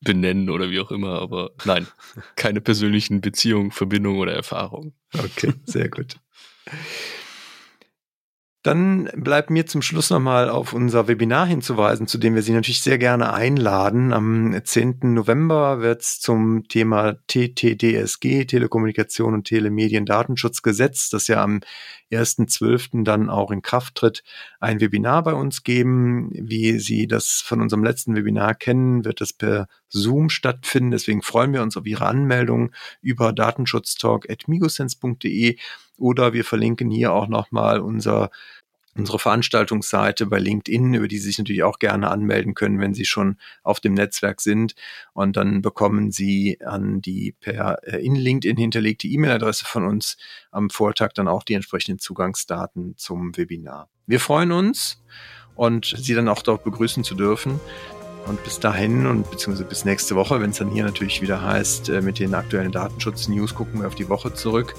benennen 0.02 0.50
oder 0.50 0.70
wie 0.70 0.80
auch 0.80 0.92
immer, 0.92 1.22
aber 1.22 1.52
nein, 1.66 1.88
keine 2.36 2.62
persönlichen 2.62 3.22
Beziehungen, 3.22 3.72
Verbindungen 3.72 4.20
oder 4.20 4.34
Erfahrungen. 4.34 4.94
Okay, 5.14 5.54
sehr 5.66 5.90
gut. 5.90 6.16
Dann 8.64 9.10
bleibt 9.16 9.50
mir 9.50 9.66
zum 9.66 9.82
Schluss 9.82 10.12
nochmal 10.12 10.48
auf 10.48 10.74
unser 10.74 11.08
Webinar 11.08 11.48
hinzuweisen, 11.48 12.06
zu 12.06 12.20
dem 12.20 12.36
wir 12.36 12.44
Sie 12.44 12.52
natürlich 12.52 12.84
sehr 12.84 13.00
gerne 13.00 13.34
einladen. 13.34 14.14
Am 14.14 14.56
10. 14.64 15.00
November 15.02 15.82
wird 15.82 16.02
es 16.02 16.20
zum 16.20 16.68
Thema 16.68 17.16
TTDSG, 17.26 18.46
Telekommunikation 18.46 19.34
und 19.34 19.46
Telemediendatenschutzgesetz, 19.46 21.10
das 21.10 21.28
ja 21.28 21.42
am 21.42 21.62
1.12. 22.12 23.04
dann 23.04 23.32
auch 23.32 23.50
in 23.50 23.64
Kraft 23.64 23.96
tritt, 23.96 24.24
ein 24.60 24.80
Webinar 24.80 25.24
bei 25.24 25.34
uns 25.34 25.64
geben. 25.64 26.30
Wie 26.32 26.78
Sie 26.78 27.08
das 27.08 27.42
von 27.44 27.62
unserem 27.62 27.84
letzten 27.84 28.16
Webinar 28.16 28.54
kennen, 28.54 29.06
wird 29.06 29.22
das 29.22 29.34
per 29.34 29.70
Zoom 29.90 30.30
stattfinden. 30.30 30.92
Deswegen 30.92 31.24
freuen 31.24 31.54
wir 31.54 31.64
uns 31.64 31.78
auf 31.78 31.88
Ihre 31.88 32.06
Anmeldung 32.06 32.72
über 33.02 33.34
datenschutztalk.migosense.de 33.34 35.58
oder 36.02 36.34
wir 36.34 36.44
verlinken 36.44 36.90
hier 36.90 37.14
auch 37.14 37.28
nochmal 37.28 37.80
unser 37.80 38.32
unsere 38.96 39.20
Veranstaltungsseite 39.20 40.26
bei 40.26 40.40
LinkedIn, 40.40 40.94
über 40.94 41.08
die 41.08 41.18
Sie 41.18 41.28
sich 41.28 41.38
natürlich 41.38 41.64
auch 41.64 41.80
gerne 41.80 42.10
anmelden 42.10 42.54
können, 42.54 42.80
wenn 42.80 42.94
Sie 42.94 43.06
schon 43.06 43.38
auf 43.64 43.80
dem 43.80 43.94
Netzwerk 43.94 44.42
sind. 44.42 44.76
Und 45.14 45.38
dann 45.38 45.62
bekommen 45.62 46.12
Sie 46.12 46.60
an 46.62 47.02
die 47.02 47.34
per 47.40 47.80
äh, 47.84 48.04
in 48.04 48.16
LinkedIn 48.16 48.58
hinterlegte 48.58 49.08
E-Mail-Adresse 49.08 49.66
von 49.66 49.86
uns 49.86 50.18
am 50.52 50.70
Vortag 50.70 51.14
dann 51.14 51.28
auch 51.28 51.44
die 51.44 51.54
entsprechenden 51.54 52.00
Zugangsdaten 52.00 52.96
zum 52.98 53.36
Webinar. 53.38 53.88
Wir 54.08 54.20
freuen 54.20 54.52
uns 54.52 55.02
und 55.56 55.96
Sie 55.98 56.14
dann 56.14 56.28
auch 56.28 56.42
dort 56.42 56.64
begrüßen 56.64 57.04
zu 57.04 57.16
dürfen. 57.16 57.60
Und 58.28 58.44
bis 58.44 58.60
dahin 58.60 59.08
und 59.08 59.32
beziehungsweise 59.32 59.68
bis 59.68 59.84
nächste 59.84 60.16
Woche, 60.16 60.40
wenn 60.42 60.52
es 60.52 60.60
dann 60.60 60.70
hier 60.70 60.84
natürlich 60.84 61.24
wieder 61.24 61.42
heißt, 61.42 61.90
äh, 61.90 62.02
mit 62.02 62.20
den 62.20 62.36
aktuellen 62.36 62.72
Datenschutz-News 62.72 63.56
gucken 63.56 63.80
wir 63.80 63.88
auf 63.88 63.96
die 63.96 64.10
Woche 64.10 64.34
zurück 64.34 64.76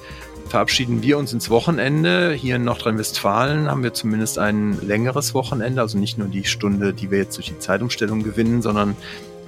verabschieden 0.48 1.02
wir 1.02 1.18
uns 1.18 1.32
ins 1.32 1.50
Wochenende. 1.50 2.32
Hier 2.32 2.56
in 2.56 2.64
Nordrhein-Westfalen 2.64 3.70
haben 3.70 3.82
wir 3.82 3.94
zumindest 3.94 4.38
ein 4.38 4.78
längeres 4.80 5.34
Wochenende, 5.34 5.80
also 5.80 5.98
nicht 5.98 6.18
nur 6.18 6.28
die 6.28 6.44
Stunde, 6.44 6.92
die 6.92 7.10
wir 7.10 7.18
jetzt 7.18 7.36
durch 7.36 7.48
die 7.48 7.58
Zeitumstellung 7.58 8.22
gewinnen, 8.22 8.62
sondern 8.62 8.96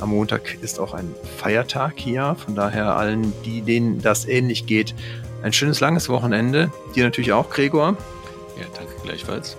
am 0.01 0.11
Montag 0.11 0.59
ist 0.61 0.81
auch 0.81 0.95
ein 0.95 1.15
Feiertag 1.39 1.95
hier. 1.97 2.37
Von 2.45 2.55
daher 2.55 2.97
allen, 2.97 3.33
die, 3.45 3.63
denen 3.63 4.01
das 4.01 4.27
ähnlich 4.27 4.67
geht, 4.67 4.95
ein 5.43 5.53
schönes 5.53 5.81
langes 5.81 6.09
Wochenende. 6.09 6.71
Dir 6.95 7.05
natürlich 7.05 7.33
auch, 7.33 7.51
Gregor. 7.51 7.97
Ja, 8.59 8.67
danke 8.75 8.93
gleichfalls. 9.03 9.57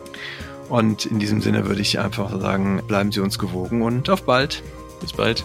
Und 0.69 1.05
in 1.05 1.19
diesem 1.19 1.41
Sinne 1.41 1.67
würde 1.67 1.81
ich 1.81 1.99
einfach 1.99 2.39
sagen, 2.39 2.81
bleiben 2.87 3.11
Sie 3.11 3.19
uns 3.19 3.37
gewogen 3.37 3.81
und 3.81 4.09
auf 4.09 4.23
bald. 4.23 4.63
Bis 4.99 5.13
bald. 5.13 5.43